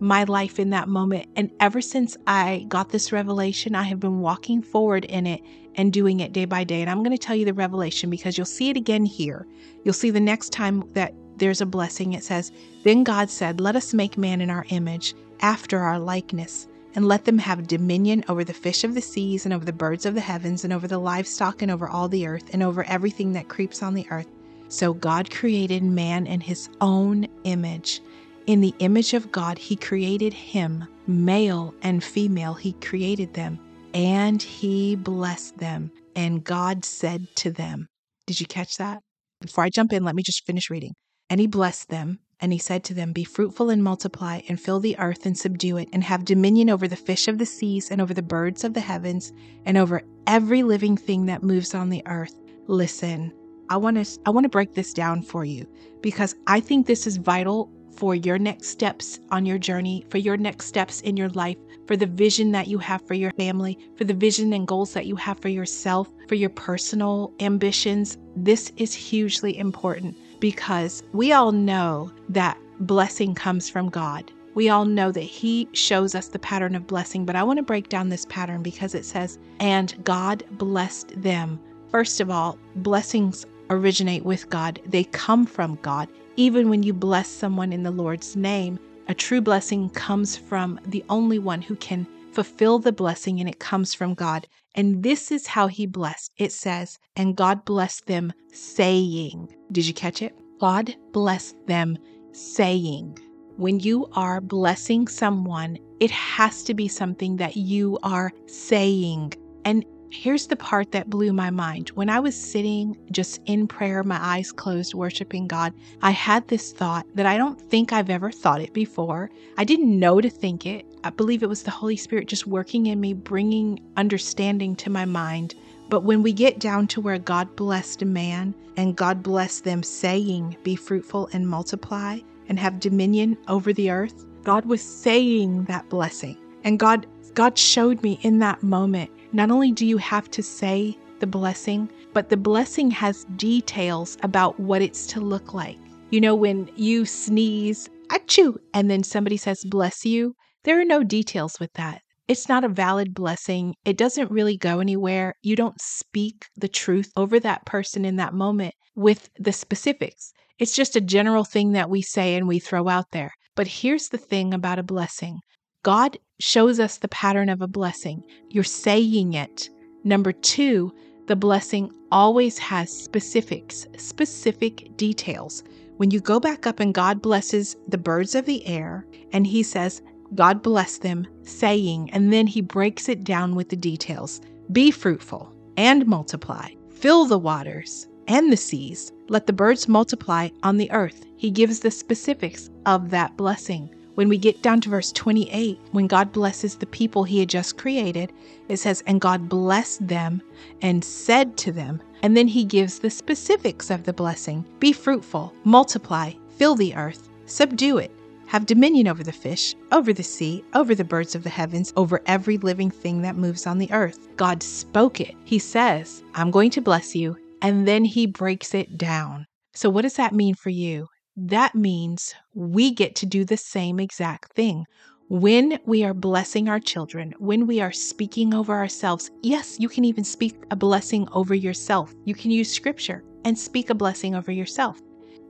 my 0.00 0.24
life 0.24 0.58
in 0.58 0.70
that 0.70 0.88
moment. 0.88 1.28
And 1.36 1.50
ever 1.60 1.80
since 1.80 2.16
I 2.26 2.66
got 2.68 2.90
this 2.90 3.12
revelation, 3.12 3.74
I 3.74 3.84
have 3.84 4.00
been 4.00 4.20
walking 4.20 4.62
forward 4.62 5.04
in 5.04 5.26
it 5.26 5.42
and 5.74 5.92
doing 5.92 6.20
it 6.20 6.32
day 6.32 6.44
by 6.44 6.64
day. 6.64 6.80
And 6.80 6.90
I'm 6.90 7.02
going 7.02 7.16
to 7.16 7.18
tell 7.18 7.36
you 7.36 7.44
the 7.44 7.54
revelation 7.54 8.10
because 8.10 8.36
you'll 8.36 8.46
see 8.46 8.70
it 8.70 8.76
again 8.76 9.04
here. 9.04 9.46
You'll 9.84 9.94
see 9.94 10.10
the 10.10 10.20
next 10.20 10.52
time 10.52 10.88
that 10.92 11.14
there's 11.36 11.60
a 11.60 11.66
blessing. 11.66 12.12
It 12.12 12.24
says, 12.24 12.52
Then 12.84 13.04
God 13.04 13.30
said, 13.30 13.60
Let 13.60 13.76
us 13.76 13.94
make 13.94 14.18
man 14.18 14.40
in 14.40 14.50
our 14.50 14.66
image, 14.70 15.14
after 15.40 15.80
our 15.80 15.98
likeness, 15.98 16.66
and 16.94 17.06
let 17.06 17.26
them 17.26 17.38
have 17.38 17.66
dominion 17.66 18.24
over 18.28 18.42
the 18.42 18.54
fish 18.54 18.84
of 18.84 18.94
the 18.94 19.02
seas, 19.02 19.44
and 19.44 19.52
over 19.52 19.64
the 19.64 19.72
birds 19.72 20.06
of 20.06 20.14
the 20.14 20.20
heavens, 20.20 20.64
and 20.64 20.72
over 20.72 20.88
the 20.88 20.98
livestock, 20.98 21.60
and 21.62 21.70
over 21.70 21.88
all 21.88 22.08
the 22.08 22.26
earth, 22.26 22.52
and 22.52 22.62
over 22.62 22.84
everything 22.84 23.32
that 23.32 23.48
creeps 23.48 23.82
on 23.82 23.94
the 23.94 24.06
earth. 24.10 24.28
So 24.68 24.94
God 24.94 25.30
created 25.30 25.82
man 25.82 26.26
in 26.26 26.40
his 26.40 26.68
own 26.80 27.28
image. 27.44 28.00
In 28.46 28.60
the 28.60 28.74
image 28.78 29.12
of 29.12 29.32
God, 29.32 29.58
he 29.58 29.74
created 29.74 30.32
him, 30.32 30.86
male 31.08 31.74
and 31.82 32.02
female, 32.02 32.54
he 32.54 32.74
created 32.74 33.34
them, 33.34 33.58
and 33.92 34.40
he 34.40 34.94
blessed 34.94 35.58
them. 35.58 35.90
And 36.14 36.44
God 36.44 36.84
said 36.84 37.26
to 37.36 37.50
them, 37.50 37.88
Did 38.26 38.40
you 38.40 38.46
catch 38.46 38.76
that? 38.76 39.02
Before 39.40 39.64
I 39.64 39.68
jump 39.68 39.92
in, 39.92 40.04
let 40.04 40.14
me 40.14 40.22
just 40.22 40.46
finish 40.46 40.70
reading. 40.70 40.94
And 41.28 41.40
he 41.40 41.48
blessed 41.48 41.88
them, 41.88 42.20
And 42.38 42.52
he 42.52 42.58
said 42.58 42.84
to 42.84 42.94
them, 42.94 43.12
Be 43.12 43.24
fruitful 43.24 43.68
and 43.68 43.82
multiply, 43.82 44.42
and 44.48 44.60
fill 44.60 44.78
the 44.78 44.96
earth 44.98 45.26
and 45.26 45.36
subdue 45.36 45.78
it, 45.78 45.88
and 45.92 46.04
have 46.04 46.24
dominion 46.24 46.70
over 46.70 46.86
the 46.86 46.94
fish 46.94 47.26
of 47.26 47.38
the 47.38 47.46
seas, 47.46 47.90
and 47.90 48.00
over 48.00 48.14
the 48.14 48.22
birds 48.22 48.62
of 48.62 48.74
the 48.74 48.80
heavens, 48.80 49.32
and 49.64 49.76
over 49.76 50.02
every 50.28 50.62
living 50.62 50.96
thing 50.96 51.26
that 51.26 51.42
moves 51.42 51.74
on 51.74 51.90
the 51.90 52.02
earth. 52.06 52.38
Listen, 52.68 53.32
I 53.68 53.76
want 53.76 53.96
to 53.96 54.20
I 54.24 54.30
want 54.30 54.44
to 54.44 54.50
break 54.50 54.74
this 54.74 54.92
down 54.92 55.22
for 55.22 55.44
you 55.44 55.66
because 56.00 56.36
I 56.46 56.60
think 56.60 56.86
this 56.86 57.08
is 57.08 57.16
vital 57.16 57.70
for 57.96 58.14
your 58.14 58.38
next 58.38 58.68
steps 58.68 59.20
on 59.30 59.46
your 59.46 59.58
journey, 59.58 60.04
for 60.10 60.18
your 60.18 60.36
next 60.36 60.66
steps 60.66 61.00
in 61.00 61.16
your 61.16 61.30
life, 61.30 61.56
for 61.86 61.96
the 61.96 62.06
vision 62.06 62.52
that 62.52 62.66
you 62.66 62.78
have 62.78 63.02
for 63.06 63.14
your 63.14 63.32
family, 63.32 63.78
for 63.96 64.04
the 64.04 64.14
vision 64.14 64.52
and 64.52 64.66
goals 64.66 64.92
that 64.92 65.06
you 65.06 65.16
have 65.16 65.38
for 65.38 65.48
yourself, 65.48 66.08
for 66.28 66.34
your 66.34 66.50
personal 66.50 67.32
ambitions. 67.40 68.18
This 68.36 68.72
is 68.76 68.92
hugely 68.92 69.56
important 69.56 70.16
because 70.40 71.02
we 71.12 71.32
all 71.32 71.52
know 71.52 72.12
that 72.28 72.58
blessing 72.80 73.34
comes 73.34 73.70
from 73.70 73.88
God. 73.88 74.30
We 74.54 74.68
all 74.68 74.84
know 74.84 75.12
that 75.12 75.20
He 75.20 75.68
shows 75.72 76.14
us 76.14 76.28
the 76.28 76.38
pattern 76.38 76.74
of 76.74 76.86
blessing, 76.86 77.24
but 77.24 77.36
I 77.36 77.42
want 77.42 77.58
to 77.58 77.62
break 77.62 77.88
down 77.88 78.08
this 78.08 78.26
pattern 78.26 78.62
because 78.62 78.94
it 78.94 79.04
says, 79.04 79.38
and 79.60 79.94
God 80.04 80.44
blessed 80.52 81.20
them. 81.22 81.60
First 81.90 82.20
of 82.20 82.30
all, 82.30 82.58
blessings 82.76 83.46
originate 83.70 84.24
with 84.24 84.48
God, 84.48 84.80
they 84.86 85.04
come 85.04 85.46
from 85.46 85.78
God. 85.82 86.08
Even 86.36 86.68
when 86.68 86.82
you 86.82 86.92
bless 86.92 87.28
someone 87.28 87.72
in 87.72 87.82
the 87.82 87.90
Lord's 87.90 88.36
name, 88.36 88.78
a 89.08 89.14
true 89.14 89.40
blessing 89.40 89.88
comes 89.88 90.36
from 90.36 90.78
the 90.84 91.02
only 91.08 91.38
one 91.38 91.62
who 91.62 91.76
can 91.76 92.06
fulfill 92.32 92.78
the 92.78 92.92
blessing, 92.92 93.40
and 93.40 93.48
it 93.48 93.58
comes 93.58 93.94
from 93.94 94.12
God. 94.12 94.46
And 94.74 95.02
this 95.02 95.32
is 95.32 95.46
how 95.46 95.68
he 95.68 95.86
blessed. 95.86 96.32
It 96.36 96.52
says, 96.52 96.98
And 97.16 97.36
God 97.36 97.64
blessed 97.64 98.06
them, 98.06 98.34
saying, 98.52 99.54
Did 99.72 99.86
you 99.86 99.94
catch 99.94 100.20
it? 100.20 100.38
God 100.60 100.94
blessed 101.12 101.56
them, 101.66 101.96
saying. 102.32 103.18
When 103.56 103.80
you 103.80 104.06
are 104.12 104.42
blessing 104.42 105.08
someone, 105.08 105.78
it 106.00 106.10
has 106.10 106.62
to 106.64 106.74
be 106.74 106.88
something 106.88 107.36
that 107.36 107.56
you 107.56 107.98
are 108.02 108.30
saying. 108.46 109.32
And 109.64 109.86
Here's 110.10 110.46
the 110.46 110.56
part 110.56 110.92
that 110.92 111.10
blew 111.10 111.32
my 111.32 111.50
mind. 111.50 111.90
When 111.90 112.08
I 112.08 112.20
was 112.20 112.36
sitting 112.36 112.96
just 113.10 113.40
in 113.46 113.66
prayer, 113.66 114.02
my 114.02 114.18
eyes 114.20 114.52
closed, 114.52 114.94
worshiping 114.94 115.46
God, 115.46 115.74
I 116.00 116.10
had 116.10 116.46
this 116.48 116.72
thought 116.72 117.06
that 117.14 117.26
I 117.26 117.36
don't 117.36 117.60
think 117.60 117.92
I've 117.92 118.10
ever 118.10 118.30
thought 118.30 118.60
it 118.60 118.72
before. 118.72 119.30
I 119.58 119.64
didn't 119.64 119.98
know 119.98 120.20
to 120.20 120.30
think 120.30 120.64
it. 120.64 120.86
I 121.02 121.10
believe 121.10 121.42
it 121.42 121.48
was 121.48 121.64
the 121.64 121.70
Holy 121.70 121.96
Spirit 121.96 122.28
just 122.28 122.46
working 122.46 122.86
in 122.86 123.00
me, 123.00 123.14
bringing 123.14 123.80
understanding 123.96 124.76
to 124.76 124.90
my 124.90 125.04
mind. 125.04 125.54
But 125.88 126.04
when 126.04 126.22
we 126.22 126.32
get 126.32 126.60
down 126.60 126.86
to 126.88 127.00
where 127.00 127.18
God 127.18 127.54
blessed 127.56 128.02
a 128.02 128.06
man 128.06 128.54
and 128.76 128.96
God 128.96 129.22
blessed 129.22 129.64
them, 129.64 129.82
saying, 129.82 130.56
Be 130.62 130.76
fruitful 130.76 131.28
and 131.32 131.48
multiply 131.48 132.20
and 132.48 132.58
have 132.58 132.80
dominion 132.80 133.36
over 133.48 133.72
the 133.72 133.90
earth, 133.90 134.24
God 134.44 134.66
was 134.66 134.82
saying 134.82 135.64
that 135.64 135.88
blessing. 135.88 136.36
And 136.64 136.78
God 136.78 137.06
God 137.34 137.58
showed 137.58 138.02
me 138.02 138.18
in 138.22 138.38
that 138.38 138.62
moment 138.62 139.10
not 139.36 139.50
only 139.50 139.70
do 139.70 139.84
you 139.84 139.98
have 139.98 140.30
to 140.30 140.42
say 140.42 140.96
the 141.20 141.26
blessing, 141.26 141.90
but 142.14 142.30
the 142.30 142.38
blessing 142.38 142.90
has 142.90 143.26
details 143.36 144.16
about 144.22 144.58
what 144.58 144.80
it's 144.80 145.06
to 145.08 145.20
look 145.20 145.52
like. 145.52 145.76
You 146.10 146.22
know, 146.22 146.34
when 146.34 146.70
you 146.74 147.04
sneeze, 147.04 147.90
achoo, 148.08 148.56
and 148.72 148.90
then 148.90 149.02
somebody 149.02 149.36
says, 149.36 149.62
bless 149.66 150.06
you, 150.06 150.34
there 150.64 150.80
are 150.80 150.86
no 150.86 151.02
details 151.02 151.60
with 151.60 151.70
that. 151.74 152.00
It's 152.28 152.48
not 152.48 152.64
a 152.64 152.68
valid 152.68 153.12
blessing. 153.12 153.74
It 153.84 153.98
doesn't 153.98 154.30
really 154.30 154.56
go 154.56 154.80
anywhere. 154.80 155.34
You 155.42 155.54
don't 155.54 155.80
speak 155.82 156.46
the 156.56 156.66
truth 156.66 157.12
over 157.14 157.38
that 157.40 157.66
person 157.66 158.06
in 158.06 158.16
that 158.16 158.32
moment 158.32 158.74
with 158.94 159.28
the 159.38 159.52
specifics. 159.52 160.32
It's 160.58 160.74
just 160.74 160.96
a 160.96 161.00
general 161.02 161.44
thing 161.44 161.72
that 161.72 161.90
we 161.90 162.00
say 162.00 162.36
and 162.36 162.48
we 162.48 162.58
throw 162.58 162.88
out 162.88 163.10
there. 163.12 163.32
But 163.54 163.66
here's 163.66 164.08
the 164.08 164.18
thing 164.18 164.54
about 164.54 164.78
a 164.78 164.82
blessing 164.82 165.40
God 165.82 166.16
shows 166.38 166.78
us 166.80 166.98
the 166.98 167.08
pattern 167.08 167.48
of 167.48 167.62
a 167.62 167.66
blessing. 167.66 168.22
You're 168.50 168.64
saying 168.64 169.34
it. 169.34 169.70
Number 170.04 170.32
two, 170.32 170.92
the 171.26 171.36
blessing 171.36 171.90
always 172.12 172.58
has 172.58 172.96
specifics, 172.96 173.86
specific 173.96 174.96
details. 174.96 175.64
When 175.96 176.10
you 176.10 176.20
go 176.20 176.38
back 176.38 176.66
up 176.66 176.78
and 176.78 176.94
God 176.94 177.22
blesses 177.22 177.76
the 177.88 177.98
birds 177.98 178.34
of 178.34 178.46
the 178.46 178.64
air, 178.66 179.06
and 179.32 179.46
He 179.46 179.62
says, 179.62 180.02
God 180.34 180.62
bless 180.62 180.98
them, 180.98 181.26
saying, 181.42 182.10
and 182.12 182.32
then 182.32 182.46
He 182.46 182.60
breaks 182.60 183.08
it 183.08 183.24
down 183.24 183.54
with 183.54 183.68
the 183.68 183.76
details 183.76 184.40
Be 184.72 184.90
fruitful 184.90 185.52
and 185.76 186.06
multiply, 186.06 186.68
fill 186.90 187.26
the 187.26 187.38
waters 187.38 188.08
and 188.28 188.50
the 188.50 188.56
seas, 188.56 189.12
let 189.28 189.46
the 189.46 189.52
birds 189.52 189.88
multiply 189.88 190.48
on 190.62 190.76
the 190.76 190.90
earth. 190.90 191.24
He 191.36 191.50
gives 191.50 191.80
the 191.80 191.90
specifics 191.90 192.70
of 192.84 193.10
that 193.10 193.36
blessing. 193.36 193.94
When 194.16 194.30
we 194.30 194.38
get 194.38 194.62
down 194.62 194.80
to 194.80 194.88
verse 194.88 195.12
28, 195.12 195.78
when 195.92 196.06
God 196.06 196.32
blesses 196.32 196.74
the 196.74 196.86
people 196.86 197.22
he 197.22 197.38
had 197.38 197.50
just 197.50 197.76
created, 197.76 198.32
it 198.66 198.78
says, 198.78 199.04
And 199.06 199.20
God 199.20 199.46
blessed 199.46 200.08
them 200.08 200.40
and 200.80 201.04
said 201.04 201.58
to 201.58 201.70
them, 201.70 202.00
and 202.22 202.34
then 202.34 202.48
he 202.48 202.64
gives 202.64 202.98
the 202.98 203.10
specifics 203.10 203.90
of 203.90 204.04
the 204.04 204.14
blessing 204.14 204.64
Be 204.80 204.94
fruitful, 204.94 205.52
multiply, 205.64 206.32
fill 206.56 206.74
the 206.74 206.94
earth, 206.96 207.28
subdue 207.44 207.98
it, 207.98 208.10
have 208.46 208.64
dominion 208.64 209.06
over 209.06 209.22
the 209.22 209.32
fish, 209.32 209.74
over 209.92 210.14
the 210.14 210.22
sea, 210.22 210.64
over 210.72 210.94
the 210.94 211.04
birds 211.04 211.34
of 211.34 211.42
the 211.42 211.50
heavens, 211.50 211.92
over 211.94 212.22
every 212.24 212.56
living 212.56 212.90
thing 212.90 213.20
that 213.20 213.36
moves 213.36 213.66
on 213.66 213.76
the 213.76 213.92
earth. 213.92 214.34
God 214.38 214.62
spoke 214.62 215.20
it. 215.20 215.34
He 215.44 215.58
says, 215.58 216.24
I'm 216.34 216.50
going 216.50 216.70
to 216.70 216.80
bless 216.80 217.14
you, 217.14 217.36
and 217.60 217.86
then 217.86 218.06
he 218.06 218.26
breaks 218.26 218.72
it 218.72 218.96
down. 218.96 219.44
So, 219.74 219.90
what 219.90 220.02
does 220.02 220.16
that 220.16 220.32
mean 220.32 220.54
for 220.54 220.70
you? 220.70 221.08
That 221.36 221.74
means 221.74 222.34
we 222.54 222.90
get 222.90 223.14
to 223.16 223.26
do 223.26 223.44
the 223.44 223.56
same 223.56 224.00
exact 224.00 224.54
thing. 224.54 224.86
When 225.28 225.78
we 225.84 226.04
are 226.04 226.14
blessing 226.14 226.68
our 226.68 226.80
children, 226.80 227.34
when 227.38 227.66
we 227.66 227.80
are 227.80 227.92
speaking 227.92 228.54
over 228.54 228.72
ourselves, 228.72 229.30
yes, 229.42 229.78
you 229.78 229.88
can 229.88 230.04
even 230.04 230.24
speak 230.24 230.54
a 230.70 230.76
blessing 230.76 231.28
over 231.32 231.54
yourself. 231.54 232.14
You 232.24 232.34
can 232.34 232.50
use 232.50 232.72
scripture 232.72 233.22
and 233.44 233.58
speak 233.58 233.90
a 233.90 233.94
blessing 233.94 234.34
over 234.34 234.50
yourself. 234.50 235.00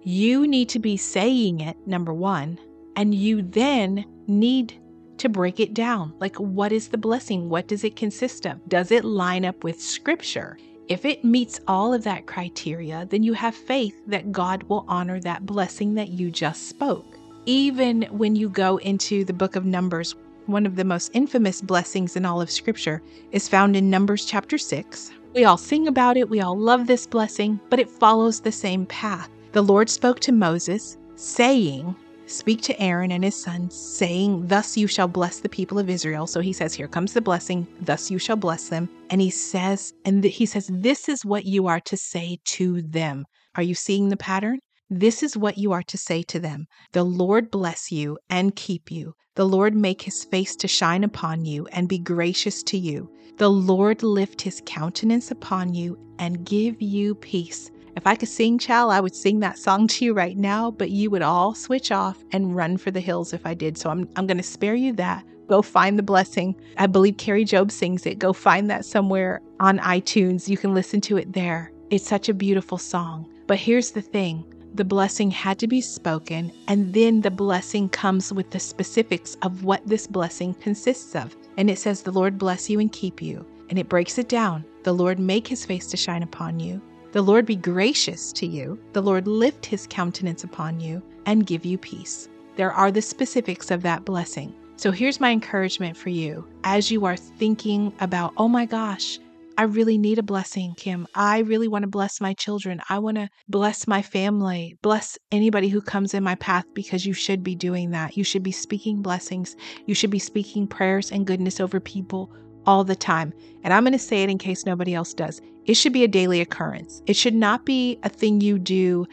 You 0.03 0.47
need 0.47 0.69
to 0.71 0.79
be 0.79 0.97
saying 0.97 1.61
it, 1.61 1.77
number 1.87 2.15
one, 2.15 2.59
and 2.97 3.15
you 3.15 3.43
then 3.43 4.05
need 4.27 4.81
to 5.19 5.29
break 5.29 5.61
it 5.61 5.75
down. 5.75 6.15
Like, 6.19 6.37
what 6.37 6.73
is 6.73 6.89
the 6.89 6.99
blessing? 6.99 7.49
What 7.49 7.69
does 7.69 7.85
it 7.85 7.97
consist 7.97 8.47
of? 8.47 8.67
Does 8.69 8.91
it 8.91 9.05
line 9.05 9.45
up 9.45 9.63
with 9.63 9.81
scripture? 9.81 10.59
If 10.89 11.05
it 11.05 11.25
meets 11.25 11.59
all 11.67 11.93
of 11.93 12.05
that 12.05 12.27
criteria, 12.27 13.07
then 13.11 13.25
you 13.25 13.33
have 13.33 13.57
faith 13.57 14.01
that 14.07 14.31
God 14.31 14.63
will 14.65 14.85
honor 14.87 15.19
that 15.19 15.45
blessing 15.45 15.95
that 15.95 16.11
you 16.11 16.31
just 16.31 16.69
spoke. 16.69 17.05
Even 17.45 18.03
when 18.03 18.37
you 18.37 18.49
go 18.49 18.77
into 18.77 19.25
the 19.25 19.33
book 19.33 19.57
of 19.57 19.65
Numbers, 19.65 20.15
one 20.47 20.65
of 20.65 20.77
the 20.77 20.85
most 20.85 21.11
infamous 21.13 21.61
blessings 21.61 22.15
in 22.15 22.25
all 22.25 22.41
of 22.41 22.53
Scripture 22.53 23.03
is 23.33 23.49
found 23.49 23.75
in 23.75 23.91
Numbers 23.91 24.27
chapter 24.27 24.59
6. 24.59 25.11
We 25.35 25.45
all 25.45 25.57
sing 25.57 25.89
about 25.89 26.17
it, 26.17 26.31
we 26.31 26.41
all 26.41 26.57
love 26.57 26.87
this 26.87 27.05
blessing, 27.05 27.59
but 27.69 27.81
it 27.81 27.91
follows 27.91 28.41
the 28.41 28.53
same 28.53 28.87
path. 28.87 29.29
The 29.53 29.63
Lord 29.63 29.91
spoke 29.91 30.21
to 30.21 30.31
Moses, 30.31 30.99
saying, 31.17 31.97
Speak 32.27 32.61
to 32.63 32.81
Aaron 32.83 33.13
and 33.13 33.23
his 33.23 33.41
sons, 33.41 33.75
saying, 33.75 34.49
Thus 34.49 34.77
you 34.77 34.89
shall 34.89 35.07
bless 35.07 35.39
the 35.39 35.49
people 35.49 35.79
of 35.79 35.89
Israel. 35.89 36.27
So 36.27 36.41
he 36.41 36.53
says, 36.53 36.75
Here 36.75 36.89
comes 36.89 37.13
the 37.13 37.21
blessing, 37.21 37.67
thus 37.81 38.11
you 38.11 38.19
shall 38.19 38.37
bless 38.37 38.69
them. 38.69 38.89
And 39.11 39.21
he 39.21 39.31
says, 39.31 39.95
and 40.05 40.25
he 40.25 40.45
says, 40.45 40.69
This 40.73 41.09
is 41.09 41.25
what 41.25 41.45
you 41.45 41.69
are 41.69 41.81
to 41.81 41.97
say 41.97 42.39
to 42.45 42.83
them. 42.83 43.27
Are 43.55 43.63
you 43.63 43.75
seeing 43.75 44.09
the 44.09 44.17
pattern? 44.17 44.59
This 44.91 45.23
is 45.23 45.37
what 45.37 45.59
you 45.59 45.73
are 45.73 45.83
to 45.85 45.97
say 45.99 46.23
to 46.25 46.39
them 46.39 46.67
The 46.93 47.05
Lord 47.05 47.51
bless 47.51 47.93
you 47.93 48.19
and 48.29 48.57
keep 48.57 48.91
you. 48.91 49.15
The 49.37 49.47
Lord 49.47 49.75
make 49.75 50.03
his 50.03 50.25
face 50.25 50.57
to 50.57 50.69
shine 50.69 51.05
upon 51.05 51.45
you 51.45 51.67
and 51.69 51.89
be 51.89 51.99
gracious 51.99 52.63
to 52.65 52.79
you. 52.79 53.11
The 53.39 53.51
Lord 53.51 54.03
lift 54.03 54.41
his 54.41 54.63
countenance 54.65 55.31
upon 55.31 55.75
you 55.75 55.99
and 56.19 56.45
give 56.45 56.81
you 56.81 57.15
peace. 57.15 57.71
If 57.97 58.07
I 58.07 58.15
could 58.15 58.29
sing, 58.29 58.59
Chal, 58.59 58.91
I 58.91 59.01
would 59.01 59.17
sing 59.17 59.41
that 59.41 59.59
song 59.59 59.89
to 59.89 60.05
you 60.05 60.13
right 60.13 60.37
now, 60.37 60.71
but 60.71 60.91
you 60.91 61.11
would 61.11 61.23
all 61.23 61.55
switch 61.55 61.91
off 61.91 62.23
and 62.31 62.55
run 62.55 62.77
for 62.77 62.91
the 62.91 63.01
hills 63.01 63.33
if 63.33 63.47
I 63.47 63.55
did. 63.55 63.79
So 63.79 63.89
I'm, 63.89 64.07
I'm 64.17 64.27
going 64.27 64.37
to 64.37 64.43
spare 64.43 64.75
you 64.75 64.93
that. 64.95 65.25
Go 65.49 65.63
find 65.63 65.99
the 65.99 66.03
blessing. 66.03 66.55
I 66.77 66.89
believe 66.89 67.17
Kari 67.17 67.45
Jobe 67.47 67.71
sings 67.71 68.05
it. 68.05 68.19
Go 68.19 68.35
find 68.35 68.69
that 68.69 68.85
somewhere 68.85 69.41
on 69.61 69.79
iTunes. 69.79 70.47
You 70.47 70.59
can 70.59 70.75
listen 70.75 71.01
to 71.03 71.17
it 71.17 71.33
there. 71.33 71.73
It's 71.89 72.07
such 72.07 72.29
a 72.29 72.35
beautiful 72.35 72.79
song. 72.79 73.33
But 73.47 73.59
here's 73.59 73.93
the 73.93 74.03
thing 74.03 74.45
the 74.75 74.85
blessing 74.85 75.31
had 75.31 75.59
to 75.61 75.67
be 75.67 75.81
spoken, 75.81 76.53
and 76.69 76.93
then 76.93 77.23
the 77.23 77.31
blessing 77.31 77.89
comes 77.89 78.31
with 78.31 78.51
the 78.51 78.61
specifics 78.61 79.35
of 79.41 79.65
what 79.65 79.87
this 79.87 80.07
blessing 80.07 80.53
consists 80.55 81.15
of. 81.17 81.35
And 81.57 81.71
it 81.71 81.79
says, 81.79 82.03
The 82.03 82.13
Lord 82.13 82.37
bless 82.37 82.69
you 82.69 82.79
and 82.79 82.93
keep 82.93 83.23
you. 83.23 83.47
And 83.71 83.79
it 83.79 83.89
breaks 83.89 84.19
it 84.19 84.29
down. 84.29 84.67
The 84.83 84.93
Lord 84.93 85.19
make 85.19 85.49
his 85.49 85.65
face 85.65 85.87
to 85.87 85.97
shine 85.97 86.23
upon 86.23 86.61
you. 86.61 86.83
The 87.17 87.23
Lord 87.23 87.47
be 87.47 87.57
gracious 87.57 88.31
to 88.35 88.47
you, 88.47 88.79
the 88.93 89.01
Lord 89.01 89.27
lift 89.27 89.65
his 89.65 89.87
countenance 89.89 90.45
upon 90.45 90.81
you, 90.81 91.03
and 91.25 91.47
give 91.47 91.65
you 91.65 91.79
peace. 91.79 92.29
There 92.57 92.71
are 92.71 92.93
the 92.93 93.01
specifics 93.01 93.71
of 93.71 93.81
that 93.85 94.05
blessing. 94.05 94.55
So 94.77 94.91
here's 94.91 95.19
my 95.19 95.31
encouragement 95.31 95.97
for 95.97 96.11
you 96.11 96.47
as 96.65 96.91
you 96.91 97.07
are 97.07 97.17
thinking 97.17 97.95
about, 98.01 98.35
oh 98.37 98.49
my 98.49 98.67
gosh, 98.67 99.19
I 99.57 99.63
really 99.63 99.97
need 99.97 100.19
a 100.19 100.23
blessing, 100.23 100.75
Kim. 100.77 101.07
I 101.15 101.39
really 101.39 101.69
want 101.69 101.85
to 101.85 101.89
bless 101.89 102.21
my 102.21 102.35
children. 102.35 102.83
I 102.91 102.99
want 102.99 103.17
to 103.17 103.31
bless 103.49 103.87
my 103.87 104.03
family, 104.03 104.77
bless 104.83 105.17
anybody 105.33 105.71
who 105.71 105.81
comes 105.81 106.13
in 106.13 106.23
my 106.23 106.35
path 106.35 106.67
because 106.75 107.07
you 107.07 107.15
should 107.15 107.43
be 107.43 107.55
doing 107.55 107.93
that. 107.93 108.19
You 108.19 108.25
should 108.25 108.43
be 108.43 108.53
speaking 108.53 109.01
blessings. 109.01 109.57
You 109.87 109.95
should 109.95 110.11
be 110.11 110.19
speaking 110.19 110.67
prayers 110.67 111.11
and 111.11 111.27
goodness 111.27 111.61
over 111.61 111.81
people 111.81 112.31
all 112.67 112.85
the 112.85 112.97
time. 112.97 113.33
And 113.63 113.73
I'm 113.73 113.83
going 113.85 113.93
to 113.93 113.99
say 113.99 114.23
it 114.23 114.31
in 114.31 114.39
case 114.39 114.67
nobody 114.67 114.95
else 114.95 115.15
does. 115.15 115.41
It 115.65 115.75
should 115.75 115.93
be 115.93 116.05
a 116.05 116.09
daily 116.09 116.41
occurrence. 116.41 117.03
It 117.07 117.17
should 117.17 117.35
not 117.35 117.65
be 117.65 117.99
a 118.03 118.09
thing 118.09 118.41
you 118.41 118.59
do 118.59 119.07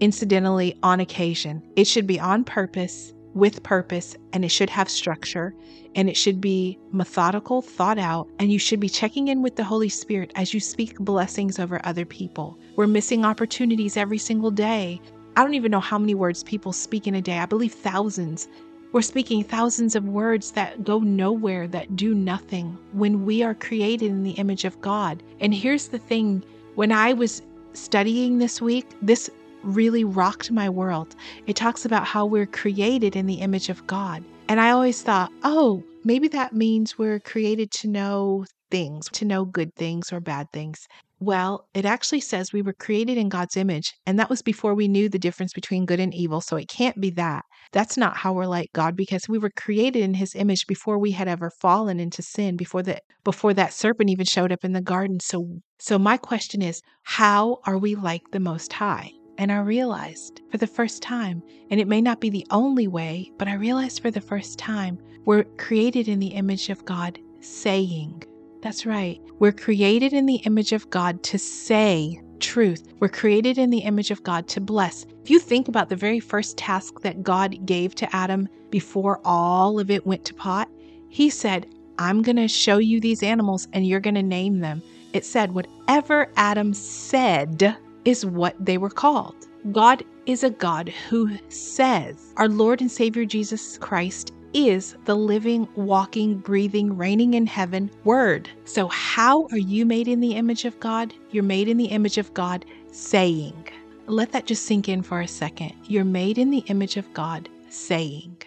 incidentally 0.00 0.76
on 0.82 1.00
occasion. 1.00 1.62
It 1.74 1.86
should 1.86 2.06
be 2.06 2.20
on 2.20 2.44
purpose, 2.44 3.12
with 3.34 3.62
purpose, 3.62 4.16
and 4.32 4.44
it 4.44 4.48
should 4.48 4.70
have 4.70 4.88
structure 4.88 5.54
and 5.96 6.10
it 6.10 6.16
should 6.16 6.40
be 6.40 6.78
methodical, 6.92 7.62
thought 7.62 7.98
out, 7.98 8.28
and 8.38 8.52
you 8.52 8.58
should 8.58 8.78
be 8.78 8.88
checking 8.88 9.28
in 9.28 9.40
with 9.40 9.56
the 9.56 9.64
Holy 9.64 9.88
Spirit 9.88 10.30
as 10.34 10.52
you 10.52 10.60
speak 10.60 10.98
blessings 10.98 11.58
over 11.58 11.80
other 11.84 12.04
people. 12.04 12.58
We're 12.76 12.86
missing 12.86 13.24
opportunities 13.24 13.96
every 13.96 14.18
single 14.18 14.50
day. 14.50 15.00
I 15.36 15.42
don't 15.42 15.54
even 15.54 15.70
know 15.70 15.80
how 15.80 15.98
many 15.98 16.14
words 16.14 16.44
people 16.44 16.74
speak 16.74 17.06
in 17.06 17.14
a 17.14 17.22
day. 17.22 17.38
I 17.38 17.46
believe 17.46 17.72
thousands. 17.72 18.46
We're 18.92 19.02
speaking 19.02 19.44
thousands 19.44 19.94
of 19.94 20.08
words 20.08 20.52
that 20.52 20.84
go 20.84 21.00
nowhere, 21.00 21.68
that 21.68 21.96
do 21.96 22.14
nothing 22.14 22.78
when 22.92 23.26
we 23.26 23.42
are 23.42 23.54
created 23.54 24.10
in 24.10 24.22
the 24.22 24.32
image 24.32 24.64
of 24.64 24.80
God. 24.80 25.22
And 25.40 25.52
here's 25.52 25.88
the 25.88 25.98
thing 25.98 26.44
when 26.76 26.92
I 26.92 27.12
was 27.12 27.42
studying 27.72 28.38
this 28.38 28.60
week, 28.60 28.86
this 29.02 29.28
really 29.62 30.04
rocked 30.04 30.50
my 30.50 30.70
world. 30.70 31.14
It 31.46 31.56
talks 31.56 31.84
about 31.84 32.06
how 32.06 32.24
we're 32.24 32.46
created 32.46 33.16
in 33.16 33.26
the 33.26 33.34
image 33.34 33.68
of 33.68 33.86
God. 33.86 34.24
And 34.48 34.60
I 34.60 34.70
always 34.70 35.02
thought, 35.02 35.32
oh, 35.42 35.82
maybe 36.04 36.28
that 36.28 36.52
means 36.52 36.96
we're 36.96 37.20
created 37.20 37.70
to 37.72 37.88
know 37.88 38.44
things, 38.70 39.08
to 39.12 39.24
know 39.24 39.44
good 39.44 39.74
things 39.74 40.12
or 40.12 40.20
bad 40.20 40.50
things. 40.52 40.86
Well, 41.18 41.66
it 41.74 41.84
actually 41.84 42.20
says 42.20 42.52
we 42.52 42.62
were 42.62 42.74
created 42.74 43.16
in 43.16 43.28
God's 43.28 43.56
image, 43.56 43.94
and 44.06 44.18
that 44.18 44.30
was 44.30 44.42
before 44.42 44.74
we 44.74 44.86
knew 44.86 45.08
the 45.08 45.18
difference 45.18 45.52
between 45.52 45.86
good 45.86 45.98
and 45.98 46.14
evil. 46.14 46.40
So 46.40 46.56
it 46.56 46.68
can't 46.68 47.00
be 47.00 47.10
that. 47.10 47.44
That's 47.72 47.96
not 47.96 48.16
how 48.16 48.32
we're 48.32 48.46
like 48.46 48.72
God 48.72 48.96
because 48.96 49.28
we 49.28 49.38
were 49.38 49.50
created 49.50 50.02
in 50.02 50.14
his 50.14 50.34
image 50.34 50.66
before 50.66 50.98
we 50.98 51.12
had 51.12 51.28
ever 51.28 51.50
fallen 51.50 52.00
into 52.00 52.22
sin, 52.22 52.56
before 52.56 52.82
that 52.84 53.02
before 53.24 53.54
that 53.54 53.72
serpent 53.72 54.10
even 54.10 54.26
showed 54.26 54.52
up 54.52 54.64
in 54.64 54.72
the 54.72 54.80
garden. 54.80 55.20
So 55.20 55.60
so 55.78 55.98
my 55.98 56.16
question 56.16 56.62
is, 56.62 56.80
how 57.02 57.58
are 57.64 57.78
we 57.78 57.94
like 57.94 58.22
the 58.32 58.40
most 58.40 58.72
high? 58.72 59.12
And 59.38 59.52
I 59.52 59.58
realized 59.58 60.40
for 60.50 60.56
the 60.56 60.66
first 60.66 61.02
time, 61.02 61.42
and 61.70 61.78
it 61.78 61.88
may 61.88 62.00
not 62.00 62.20
be 62.20 62.30
the 62.30 62.46
only 62.50 62.88
way, 62.88 63.30
but 63.38 63.48
I 63.48 63.54
realized 63.54 64.00
for 64.00 64.10
the 64.10 64.20
first 64.20 64.58
time, 64.58 64.98
we're 65.26 65.44
created 65.58 66.08
in 66.08 66.20
the 66.20 66.28
image 66.28 66.70
of 66.70 66.84
God, 66.84 67.18
saying. 67.40 68.22
That's 68.62 68.86
right. 68.86 69.20
We're 69.38 69.52
created 69.52 70.12
in 70.12 70.24
the 70.26 70.36
image 70.36 70.72
of 70.72 70.88
God 70.88 71.22
to 71.24 71.38
say 71.38 72.18
truth. 72.40 72.92
We're 73.00 73.08
created 73.08 73.58
in 73.58 73.70
the 73.70 73.78
image 73.78 74.10
of 74.10 74.22
God 74.22 74.48
to 74.48 74.60
bless. 74.60 75.06
If 75.22 75.30
you 75.30 75.38
think 75.38 75.68
about 75.68 75.88
the 75.88 75.96
very 75.96 76.20
first 76.20 76.56
task 76.56 77.00
that 77.00 77.22
God 77.22 77.66
gave 77.66 77.94
to 77.96 78.16
Adam 78.16 78.48
before 78.70 79.20
all 79.24 79.78
of 79.78 79.90
it 79.90 80.06
went 80.06 80.24
to 80.26 80.34
pot, 80.34 80.68
he 81.08 81.30
said, 81.30 81.66
I'm 81.98 82.22
going 82.22 82.36
to 82.36 82.48
show 82.48 82.78
you 82.78 83.00
these 83.00 83.22
animals 83.22 83.68
and 83.72 83.86
you're 83.86 84.00
going 84.00 84.14
to 84.14 84.22
name 84.22 84.60
them. 84.60 84.82
It 85.12 85.24
said, 85.24 85.52
whatever 85.52 86.30
Adam 86.36 86.74
said, 86.74 87.76
is 88.04 88.24
what 88.24 88.54
they 88.64 88.78
were 88.78 88.90
called. 88.90 89.34
God 89.72 90.04
is 90.26 90.44
a 90.44 90.50
God 90.50 90.88
who 91.08 91.36
says, 91.48 92.32
Our 92.36 92.48
Lord 92.48 92.80
and 92.80 92.90
Savior 92.90 93.24
Jesus 93.24 93.78
Christ 93.78 94.32
is 94.56 94.96
the 95.04 95.14
living, 95.14 95.68
walking, 95.76 96.38
breathing, 96.38 96.96
reigning 96.96 97.34
in 97.34 97.46
heaven 97.46 97.90
Word. 98.04 98.48
So, 98.64 98.88
how 98.88 99.46
are 99.52 99.58
you 99.58 99.84
made 99.84 100.08
in 100.08 100.20
the 100.20 100.34
image 100.34 100.64
of 100.64 100.80
God? 100.80 101.12
You're 101.30 101.42
made 101.42 101.68
in 101.68 101.76
the 101.76 101.86
image 101.86 102.16
of 102.16 102.32
God, 102.32 102.64
saying. 102.90 103.68
Let 104.06 104.32
that 104.32 104.46
just 104.46 104.64
sink 104.64 104.88
in 104.88 105.02
for 105.02 105.20
a 105.20 105.28
second. 105.28 105.74
You're 105.84 106.04
made 106.04 106.38
in 106.38 106.50
the 106.50 106.64
image 106.68 106.96
of 106.96 107.12
God, 107.12 107.50
saying. 107.68 108.42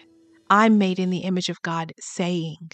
I'm 0.50 0.78
made 0.78 0.98
in 0.98 1.10
the 1.10 1.18
image 1.18 1.48
of 1.48 1.62
God, 1.62 1.92
saying. 2.00 2.72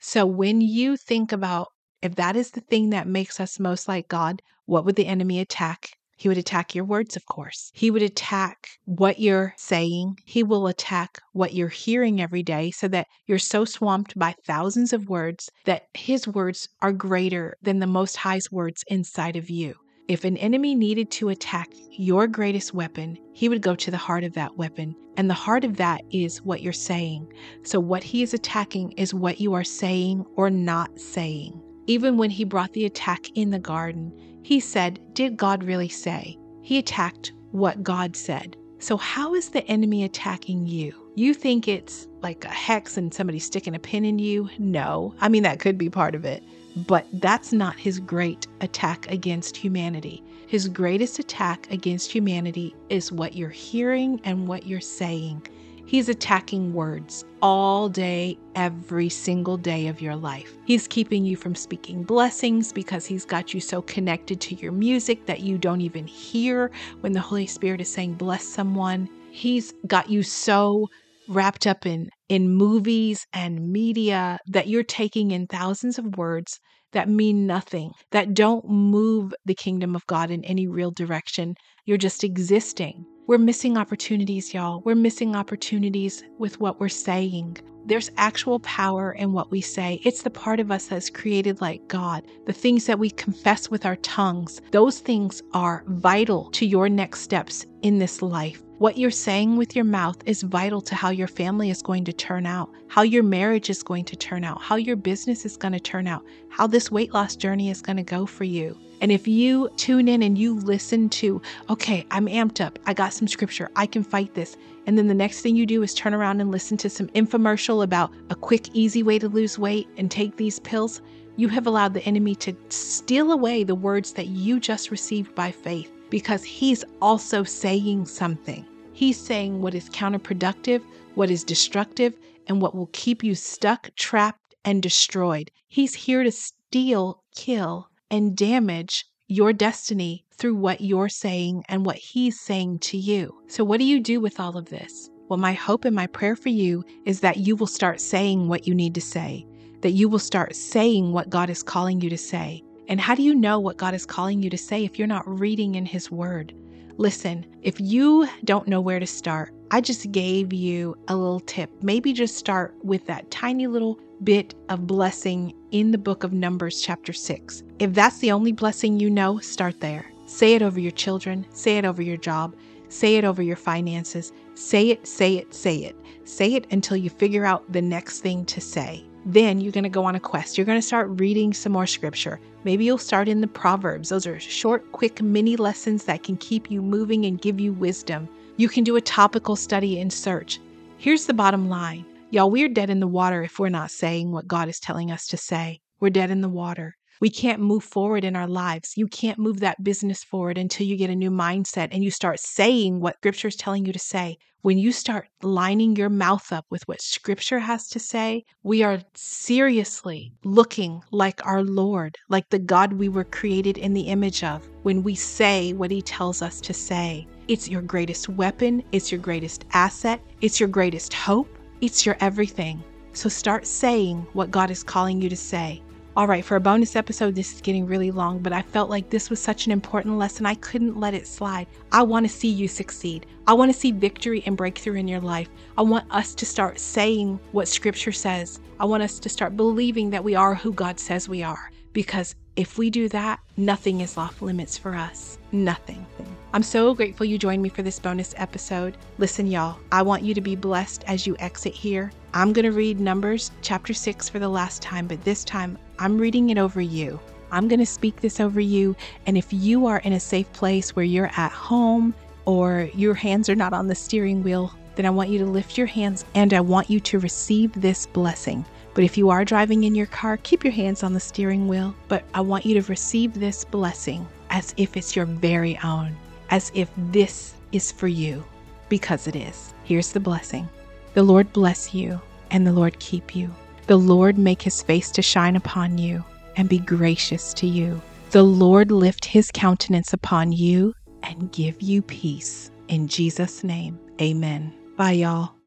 So, 0.00 0.26
when 0.26 0.60
you 0.60 0.96
think 0.96 1.30
about 1.30 1.68
if 2.02 2.16
that 2.16 2.34
is 2.34 2.50
the 2.50 2.60
thing 2.60 2.90
that 2.90 3.06
makes 3.06 3.38
us 3.38 3.60
most 3.60 3.86
like 3.86 4.08
God, 4.08 4.42
what 4.66 4.84
would 4.84 4.96
the 4.96 5.06
enemy 5.06 5.38
attack? 5.38 5.90
He 6.22 6.28
would 6.28 6.38
attack 6.38 6.72
your 6.72 6.84
words, 6.84 7.16
of 7.16 7.26
course. 7.26 7.72
He 7.74 7.90
would 7.90 8.00
attack 8.00 8.68
what 8.84 9.18
you're 9.18 9.54
saying. 9.56 10.20
He 10.24 10.44
will 10.44 10.68
attack 10.68 11.20
what 11.32 11.52
you're 11.52 11.66
hearing 11.66 12.20
every 12.20 12.44
day 12.44 12.70
so 12.70 12.86
that 12.86 13.08
you're 13.26 13.40
so 13.40 13.64
swamped 13.64 14.16
by 14.16 14.36
thousands 14.46 14.92
of 14.92 15.08
words 15.08 15.50
that 15.64 15.88
his 15.94 16.28
words 16.28 16.68
are 16.80 16.92
greater 16.92 17.56
than 17.60 17.80
the 17.80 17.88
Most 17.88 18.18
High's 18.18 18.52
words 18.52 18.84
inside 18.86 19.34
of 19.34 19.50
you. 19.50 19.74
If 20.06 20.24
an 20.24 20.36
enemy 20.36 20.76
needed 20.76 21.10
to 21.10 21.30
attack 21.30 21.70
your 21.90 22.28
greatest 22.28 22.72
weapon, 22.72 23.18
he 23.32 23.48
would 23.48 23.60
go 23.60 23.74
to 23.74 23.90
the 23.90 23.96
heart 23.96 24.22
of 24.22 24.34
that 24.34 24.56
weapon. 24.56 24.94
And 25.16 25.28
the 25.28 25.34
heart 25.34 25.64
of 25.64 25.76
that 25.78 26.02
is 26.12 26.40
what 26.42 26.62
you're 26.62 26.72
saying. 26.72 27.32
So, 27.64 27.80
what 27.80 28.04
he 28.04 28.22
is 28.22 28.32
attacking 28.32 28.92
is 28.92 29.12
what 29.12 29.40
you 29.40 29.54
are 29.54 29.64
saying 29.64 30.24
or 30.36 30.50
not 30.50 31.00
saying. 31.00 31.60
Even 31.86 32.16
when 32.16 32.30
he 32.30 32.44
brought 32.44 32.72
the 32.72 32.84
attack 32.84 33.30
in 33.34 33.50
the 33.50 33.58
garden, 33.58 34.12
he 34.42 34.60
said, 34.60 35.00
Did 35.14 35.36
God 35.36 35.64
really 35.64 35.88
say? 35.88 36.38
He 36.62 36.78
attacked 36.78 37.32
what 37.50 37.82
God 37.82 38.16
said. 38.16 38.56
So, 38.78 38.96
how 38.96 39.34
is 39.34 39.50
the 39.50 39.66
enemy 39.66 40.04
attacking 40.04 40.66
you? 40.66 40.94
You 41.14 41.34
think 41.34 41.68
it's 41.68 42.08
like 42.22 42.44
a 42.44 42.48
hex 42.48 42.96
and 42.96 43.12
somebody 43.12 43.38
sticking 43.38 43.74
a 43.74 43.78
pin 43.78 44.04
in 44.04 44.18
you? 44.18 44.48
No. 44.58 45.14
I 45.20 45.28
mean, 45.28 45.42
that 45.42 45.60
could 45.60 45.76
be 45.76 45.90
part 45.90 46.14
of 46.14 46.24
it, 46.24 46.42
but 46.86 47.06
that's 47.14 47.52
not 47.52 47.76
his 47.76 48.00
great 48.00 48.46
attack 48.60 49.10
against 49.10 49.56
humanity. 49.56 50.24
His 50.46 50.68
greatest 50.68 51.18
attack 51.18 51.70
against 51.70 52.10
humanity 52.10 52.74
is 52.88 53.12
what 53.12 53.34
you're 53.34 53.50
hearing 53.50 54.20
and 54.24 54.48
what 54.48 54.66
you're 54.66 54.80
saying. 54.80 55.46
He's 55.86 56.08
attacking 56.08 56.72
words 56.72 57.24
all 57.42 57.88
day, 57.88 58.38
every 58.54 59.08
single 59.08 59.56
day 59.56 59.88
of 59.88 60.00
your 60.00 60.16
life. 60.16 60.52
He's 60.64 60.88
keeping 60.88 61.24
you 61.24 61.36
from 61.36 61.54
speaking 61.54 62.02
blessings 62.02 62.72
because 62.72 63.04
he's 63.04 63.24
got 63.24 63.52
you 63.52 63.60
so 63.60 63.82
connected 63.82 64.40
to 64.42 64.54
your 64.54 64.72
music 64.72 65.26
that 65.26 65.40
you 65.40 65.58
don't 65.58 65.80
even 65.80 66.06
hear 66.06 66.70
when 67.00 67.12
the 67.12 67.20
Holy 67.20 67.46
Spirit 67.46 67.80
is 67.80 67.92
saying, 67.92 68.14
bless 68.14 68.44
someone. 68.44 69.08
He's 69.30 69.74
got 69.86 70.08
you 70.08 70.22
so 70.22 70.88
wrapped 71.28 71.66
up 71.66 71.86
in 71.86 72.10
in 72.28 72.48
movies 72.48 73.26
and 73.32 73.70
media 73.72 74.38
that 74.46 74.68
you're 74.68 74.82
taking 74.82 75.30
in 75.30 75.46
thousands 75.46 75.98
of 75.98 76.16
words 76.16 76.58
that 76.92 77.08
mean 77.08 77.46
nothing, 77.46 77.90
that 78.10 78.34
don't 78.34 78.68
move 78.68 79.34
the 79.44 79.54
kingdom 79.54 79.94
of 79.94 80.06
God 80.06 80.30
in 80.30 80.44
any 80.44 80.66
real 80.66 80.90
direction. 80.90 81.54
You're 81.84 81.98
just 81.98 82.24
existing. 82.24 83.06
We're 83.28 83.38
missing 83.38 83.78
opportunities, 83.78 84.52
y'all. 84.52 84.80
We're 84.80 84.96
missing 84.96 85.36
opportunities 85.36 86.24
with 86.38 86.58
what 86.58 86.80
we're 86.80 86.88
saying. 86.88 87.58
There's 87.84 88.10
actual 88.16 88.60
power 88.60 89.12
in 89.12 89.32
what 89.32 89.50
we 89.50 89.60
say. 89.60 90.00
It's 90.04 90.22
the 90.22 90.30
part 90.30 90.60
of 90.60 90.70
us 90.70 90.86
that's 90.86 91.10
created 91.10 91.60
like 91.60 91.88
God. 91.88 92.24
The 92.46 92.52
things 92.52 92.86
that 92.86 92.98
we 92.98 93.10
confess 93.10 93.70
with 93.70 93.84
our 93.84 93.96
tongues, 93.96 94.60
those 94.70 95.00
things 95.00 95.42
are 95.52 95.82
vital 95.88 96.50
to 96.52 96.64
your 96.64 96.88
next 96.88 97.22
steps 97.22 97.66
in 97.82 97.98
this 97.98 98.22
life. 98.22 98.62
What 98.78 98.98
you're 98.98 99.10
saying 99.10 99.56
with 99.56 99.76
your 99.76 99.84
mouth 99.84 100.16
is 100.26 100.42
vital 100.42 100.80
to 100.82 100.94
how 100.94 101.10
your 101.10 101.28
family 101.28 101.70
is 101.70 101.82
going 101.82 102.04
to 102.04 102.12
turn 102.12 102.46
out, 102.46 102.70
how 102.88 103.02
your 103.02 103.22
marriage 103.22 103.70
is 103.70 103.82
going 103.82 104.04
to 104.06 104.16
turn 104.16 104.44
out, 104.44 104.60
how 104.60 104.76
your 104.76 104.96
business 104.96 105.44
is 105.44 105.56
going 105.56 105.72
to 105.72 105.80
turn 105.80 106.06
out, 106.06 106.24
how 106.48 106.66
this 106.66 106.90
weight 106.90 107.12
loss 107.12 107.36
journey 107.36 107.70
is 107.70 107.82
going 107.82 107.96
to 107.96 108.02
go 108.02 108.26
for 108.26 108.44
you. 108.44 108.76
And 109.00 109.10
if 109.10 109.26
you 109.26 109.68
tune 109.76 110.06
in 110.06 110.22
and 110.22 110.38
you 110.38 110.54
listen 110.60 111.08
to, 111.10 111.42
okay, 111.68 112.06
I'm 112.12 112.26
amped 112.26 112.64
up, 112.64 112.78
I 112.86 112.94
got 112.94 113.12
some 113.12 113.26
scripture, 113.26 113.68
I 113.74 113.86
can 113.86 114.04
fight 114.04 114.34
this. 114.34 114.56
And 114.86 114.98
then 114.98 115.06
the 115.06 115.14
next 115.14 115.40
thing 115.40 115.56
you 115.56 115.66
do 115.66 115.82
is 115.82 115.94
turn 115.94 116.14
around 116.14 116.40
and 116.40 116.50
listen 116.50 116.76
to 116.78 116.90
some 116.90 117.08
infomercial 117.08 117.84
about 117.84 118.12
a 118.30 118.34
quick, 118.34 118.68
easy 118.74 119.02
way 119.02 119.18
to 119.18 119.28
lose 119.28 119.58
weight 119.58 119.88
and 119.96 120.10
take 120.10 120.36
these 120.36 120.58
pills, 120.58 121.00
you 121.36 121.48
have 121.48 121.66
allowed 121.66 121.94
the 121.94 122.04
enemy 122.04 122.34
to 122.36 122.54
steal 122.68 123.32
away 123.32 123.64
the 123.64 123.74
words 123.74 124.12
that 124.12 124.26
you 124.26 124.60
just 124.60 124.90
received 124.90 125.34
by 125.34 125.50
faith 125.50 125.90
because 126.10 126.44
he's 126.44 126.84
also 127.00 127.42
saying 127.42 128.06
something. 128.06 128.66
He's 128.92 129.18
saying 129.18 129.62
what 129.62 129.74
is 129.74 129.88
counterproductive, 129.88 130.82
what 131.14 131.30
is 131.30 131.44
destructive, 131.44 132.14
and 132.48 132.60
what 132.60 132.74
will 132.74 132.90
keep 132.92 133.24
you 133.24 133.34
stuck, 133.34 133.94
trapped, 133.96 134.54
and 134.64 134.82
destroyed. 134.82 135.50
He's 135.68 135.94
here 135.94 136.22
to 136.22 136.32
steal, 136.32 137.22
kill, 137.34 137.88
and 138.10 138.36
damage 138.36 139.06
your 139.32 139.52
destiny 139.52 140.24
through 140.36 140.54
what 140.54 140.80
you're 140.80 141.08
saying 141.08 141.64
and 141.68 141.86
what 141.86 141.96
He's 141.96 142.38
saying 142.38 142.80
to 142.80 142.98
you. 142.98 143.34
So, 143.48 143.64
what 143.64 143.78
do 143.78 143.84
you 143.84 143.98
do 143.98 144.20
with 144.20 144.38
all 144.38 144.56
of 144.56 144.66
this? 144.66 145.10
Well, 145.28 145.38
my 145.38 145.54
hope 145.54 145.86
and 145.86 145.96
my 145.96 146.06
prayer 146.06 146.36
for 146.36 146.50
you 146.50 146.84
is 147.06 147.20
that 147.20 147.38
you 147.38 147.56
will 147.56 147.66
start 147.66 148.00
saying 148.00 148.48
what 148.48 148.66
you 148.66 148.74
need 148.74 148.94
to 148.94 149.00
say, 149.00 149.46
that 149.80 149.92
you 149.92 150.08
will 150.08 150.18
start 150.18 150.54
saying 150.54 151.12
what 151.12 151.30
God 151.30 151.48
is 151.48 151.62
calling 151.62 152.00
you 152.00 152.10
to 152.10 152.18
say. 152.18 152.62
And 152.88 153.00
how 153.00 153.14
do 153.14 153.22
you 153.22 153.34
know 153.34 153.58
what 153.58 153.78
God 153.78 153.94
is 153.94 154.04
calling 154.04 154.42
you 154.42 154.50
to 154.50 154.58
say 154.58 154.84
if 154.84 154.98
you're 154.98 155.08
not 155.08 155.26
reading 155.26 155.76
in 155.76 155.86
His 155.86 156.10
Word? 156.10 156.52
Listen, 156.98 157.46
if 157.62 157.80
you 157.80 158.28
don't 158.44 158.68
know 158.68 158.80
where 158.80 159.00
to 159.00 159.06
start, 159.06 159.54
I 159.74 159.80
just 159.80 160.12
gave 160.12 160.52
you 160.52 160.98
a 161.08 161.16
little 161.16 161.40
tip. 161.40 161.70
Maybe 161.82 162.12
just 162.12 162.36
start 162.36 162.74
with 162.82 163.06
that 163.06 163.30
tiny 163.30 163.66
little 163.66 163.98
bit 164.22 164.54
of 164.68 164.86
blessing 164.86 165.54
in 165.70 165.92
the 165.92 165.98
book 165.98 166.24
of 166.24 166.34
Numbers, 166.34 166.82
chapter 166.82 167.14
6. 167.14 167.62
If 167.78 167.94
that's 167.94 168.18
the 168.18 168.32
only 168.32 168.52
blessing 168.52 169.00
you 169.00 169.08
know, 169.08 169.38
start 169.38 169.80
there. 169.80 170.04
Say 170.26 170.52
it 170.52 170.60
over 170.60 170.78
your 170.78 170.92
children, 170.92 171.46
say 171.54 171.78
it 171.78 171.86
over 171.86 172.02
your 172.02 172.18
job, 172.18 172.54
say 172.90 173.16
it 173.16 173.24
over 173.24 173.40
your 173.40 173.56
finances. 173.56 174.30
Say 174.54 174.90
it, 174.90 175.06
say 175.06 175.36
it, 175.36 175.54
say 175.54 175.76
it. 175.76 175.96
Say 176.24 176.52
it 176.52 176.66
until 176.70 176.98
you 176.98 177.08
figure 177.08 177.46
out 177.46 177.72
the 177.72 177.80
next 177.80 178.20
thing 178.20 178.44
to 178.44 178.60
say. 178.60 179.02
Then 179.24 179.58
you're 179.58 179.72
going 179.72 179.84
to 179.84 179.88
go 179.88 180.04
on 180.04 180.16
a 180.16 180.20
quest. 180.20 180.58
You're 180.58 180.66
going 180.66 180.80
to 180.80 180.86
start 180.86 181.18
reading 181.18 181.54
some 181.54 181.72
more 181.72 181.86
scripture. 181.86 182.38
Maybe 182.64 182.84
you'll 182.84 182.98
start 182.98 183.26
in 183.26 183.40
the 183.40 183.46
Proverbs. 183.46 184.10
Those 184.10 184.26
are 184.26 184.38
short, 184.38 184.92
quick 184.92 185.22
mini 185.22 185.56
lessons 185.56 186.04
that 186.04 186.24
can 186.24 186.36
keep 186.36 186.70
you 186.70 186.82
moving 186.82 187.24
and 187.24 187.40
give 187.40 187.58
you 187.58 187.72
wisdom. 187.72 188.28
You 188.58 188.68
can 188.68 188.84
do 188.84 188.96
a 188.96 189.00
topical 189.00 189.56
study 189.56 189.98
and 190.00 190.12
search. 190.12 190.60
Here's 190.98 191.26
the 191.26 191.34
bottom 191.34 191.68
line 191.68 192.04
Y'all, 192.30 192.50
we're 192.50 192.68
dead 192.68 192.88
in 192.88 193.00
the 193.00 193.06
water 193.06 193.42
if 193.42 193.58
we're 193.58 193.68
not 193.68 193.90
saying 193.90 194.30
what 194.30 194.48
God 194.48 194.68
is 194.68 194.80
telling 194.80 195.10
us 195.10 195.26
to 195.26 195.36
say. 195.36 195.80
We're 196.00 196.10
dead 196.10 196.30
in 196.30 196.40
the 196.40 196.48
water. 196.48 196.96
We 197.20 197.28
can't 197.30 197.60
move 197.60 197.84
forward 197.84 198.24
in 198.24 198.36
our 198.36 198.46
lives. 198.46 198.94
You 198.96 199.06
can't 199.06 199.38
move 199.38 199.60
that 199.60 199.84
business 199.84 200.24
forward 200.24 200.58
until 200.58 200.86
you 200.86 200.96
get 200.96 201.10
a 201.10 201.14
new 201.14 201.30
mindset 201.30 201.88
and 201.92 202.02
you 202.02 202.10
start 202.10 202.40
saying 202.40 203.00
what 203.00 203.16
Scripture 203.16 203.48
is 203.48 203.56
telling 203.56 203.84
you 203.84 203.92
to 203.92 203.98
say. 203.98 204.38
When 204.62 204.78
you 204.78 204.92
start 204.92 205.28
lining 205.42 205.94
your 205.94 206.08
mouth 206.08 206.52
up 206.52 206.66
with 206.70 206.82
what 206.88 207.02
Scripture 207.02 207.58
has 207.58 207.86
to 207.88 207.98
say, 207.98 208.44
we 208.62 208.82
are 208.82 209.02
seriously 209.14 210.32
looking 210.42 211.02
like 211.10 211.44
our 211.46 211.62
Lord, 211.62 212.16
like 212.28 212.48
the 212.48 212.58
God 212.58 212.94
we 212.94 213.08
were 213.08 213.24
created 213.24 213.76
in 213.76 213.92
the 213.92 214.08
image 214.08 214.42
of, 214.42 214.66
when 214.82 215.02
we 215.02 215.14
say 215.14 215.72
what 215.74 215.90
He 215.90 216.00
tells 216.00 216.42
us 216.42 216.60
to 216.62 216.72
say. 216.72 217.26
It's 217.48 217.68
your 217.68 217.82
greatest 217.82 218.28
weapon, 218.28 218.82
it's 218.92 219.10
your 219.10 219.20
greatest 219.20 219.64
asset, 219.72 220.20
it's 220.40 220.60
your 220.60 220.68
greatest 220.68 221.12
hope. 221.12 221.48
It's 221.82 222.06
your 222.06 222.16
everything. 222.20 222.80
So 223.12 223.28
start 223.28 223.66
saying 223.66 224.24
what 224.34 224.52
God 224.52 224.70
is 224.70 224.84
calling 224.84 225.20
you 225.20 225.28
to 225.28 225.36
say. 225.36 225.82
All 226.16 226.28
right, 226.28 226.44
for 226.44 226.54
a 226.54 226.60
bonus 226.60 226.94
episode, 226.94 227.34
this 227.34 227.52
is 227.54 227.60
getting 227.60 227.86
really 227.86 228.12
long, 228.12 228.38
but 228.38 228.52
I 228.52 228.62
felt 228.62 228.88
like 228.88 229.10
this 229.10 229.30
was 229.30 229.40
such 229.40 229.66
an 229.66 229.72
important 229.72 230.16
lesson. 230.16 230.46
I 230.46 230.54
couldn't 230.54 231.00
let 231.00 231.12
it 231.12 231.26
slide. 231.26 231.66
I 231.90 232.04
want 232.04 232.24
to 232.24 232.32
see 232.32 232.50
you 232.50 232.68
succeed. 232.68 233.26
I 233.48 233.54
want 233.54 233.72
to 233.72 233.78
see 233.78 233.90
victory 233.90 234.44
and 234.46 234.56
breakthrough 234.56 234.94
in 234.94 235.08
your 235.08 235.20
life. 235.20 235.48
I 235.76 235.82
want 235.82 236.08
us 236.14 236.36
to 236.36 236.46
start 236.46 236.78
saying 236.78 237.40
what 237.50 237.66
Scripture 237.66 238.12
says. 238.12 238.60
I 238.78 238.84
want 238.84 239.02
us 239.02 239.18
to 239.18 239.28
start 239.28 239.56
believing 239.56 240.10
that 240.10 240.22
we 240.22 240.36
are 240.36 240.54
who 240.54 240.72
God 240.72 241.00
says 241.00 241.28
we 241.28 241.42
are 241.42 241.72
because 241.92 242.36
if 242.54 242.76
we 242.76 242.90
do 242.90 243.08
that, 243.08 243.40
nothing 243.56 244.02
is 244.02 244.18
off 244.18 244.42
limits 244.42 244.76
for 244.76 244.94
us. 244.94 245.38
Nothing. 245.52 246.04
I'm 246.52 246.62
so 246.62 246.94
grateful 246.94 247.24
you 247.24 247.38
joined 247.38 247.62
me 247.62 247.70
for 247.70 247.82
this 247.82 247.98
bonus 247.98 248.34
episode. 248.36 248.98
Listen, 249.16 249.46
y'all, 249.46 249.78
I 249.90 250.02
want 250.02 250.22
you 250.22 250.34
to 250.34 250.40
be 250.42 250.54
blessed 250.54 251.02
as 251.06 251.26
you 251.26 251.34
exit 251.38 251.72
here. 251.72 252.12
I'm 252.34 252.52
going 252.52 252.66
to 252.66 252.72
read 252.72 253.00
Numbers 253.00 253.52
chapter 253.62 253.94
6 253.94 254.28
for 254.28 254.38
the 254.38 254.48
last 254.48 254.82
time, 254.82 255.06
but 255.06 255.24
this 255.24 255.44
time 255.44 255.78
I'm 255.98 256.18
reading 256.18 256.50
it 256.50 256.58
over 256.58 256.82
you. 256.82 257.18
I'm 257.50 257.68
going 257.68 257.80
to 257.80 257.86
speak 257.86 258.20
this 258.20 258.38
over 258.38 258.60
you. 258.60 258.96
And 259.26 259.38
if 259.38 259.50
you 259.50 259.86
are 259.86 260.00
in 260.00 260.12
a 260.12 260.20
safe 260.20 260.52
place 260.52 260.94
where 260.94 261.06
you're 261.06 261.30
at 261.36 261.52
home 261.52 262.14
or 262.44 262.90
your 262.94 263.14
hands 263.14 263.48
are 263.48 263.54
not 263.54 263.72
on 263.72 263.86
the 263.86 263.94
steering 263.94 264.42
wheel, 264.42 264.74
then 264.94 265.06
I 265.06 265.10
want 265.10 265.30
you 265.30 265.38
to 265.38 265.46
lift 265.46 265.78
your 265.78 265.86
hands 265.86 266.26
and 266.34 266.52
I 266.52 266.60
want 266.60 266.90
you 266.90 267.00
to 267.00 267.18
receive 267.18 267.72
this 267.72 268.06
blessing. 268.06 268.64
But 268.94 269.04
if 269.04 269.16
you 269.16 269.30
are 269.30 269.44
driving 269.44 269.84
in 269.84 269.94
your 269.94 270.06
car, 270.06 270.36
keep 270.36 270.64
your 270.64 270.72
hands 270.72 271.02
on 271.02 271.12
the 271.12 271.20
steering 271.20 271.68
wheel. 271.68 271.94
But 272.08 272.24
I 272.34 272.40
want 272.40 272.66
you 272.66 272.74
to 272.80 272.88
receive 272.88 273.34
this 273.34 273.64
blessing 273.64 274.26
as 274.50 274.74
if 274.76 274.96
it's 274.96 275.16
your 275.16 275.24
very 275.24 275.78
own, 275.82 276.14
as 276.50 276.70
if 276.74 276.90
this 276.96 277.54
is 277.72 277.90
for 277.90 278.08
you, 278.08 278.44
because 278.88 279.26
it 279.26 279.36
is. 279.36 279.72
Here's 279.84 280.12
the 280.12 280.20
blessing 280.20 280.68
The 281.14 281.22
Lord 281.22 281.52
bless 281.52 281.94
you, 281.94 282.20
and 282.50 282.66
the 282.66 282.72
Lord 282.72 282.98
keep 282.98 283.34
you. 283.34 283.50
The 283.86 283.96
Lord 283.96 284.38
make 284.38 284.62
his 284.62 284.82
face 284.82 285.10
to 285.12 285.22
shine 285.22 285.56
upon 285.56 285.98
you 285.98 286.24
and 286.56 286.68
be 286.68 286.78
gracious 286.78 287.52
to 287.54 287.66
you. 287.66 288.00
The 288.30 288.42
Lord 288.42 288.90
lift 288.90 289.24
his 289.24 289.50
countenance 289.52 290.12
upon 290.12 290.52
you 290.52 290.94
and 291.22 291.52
give 291.52 291.80
you 291.82 292.02
peace. 292.02 292.70
In 292.88 293.08
Jesus' 293.08 293.64
name, 293.64 293.98
amen. 294.20 294.72
Bye, 294.96 295.12
y'all. 295.12 295.54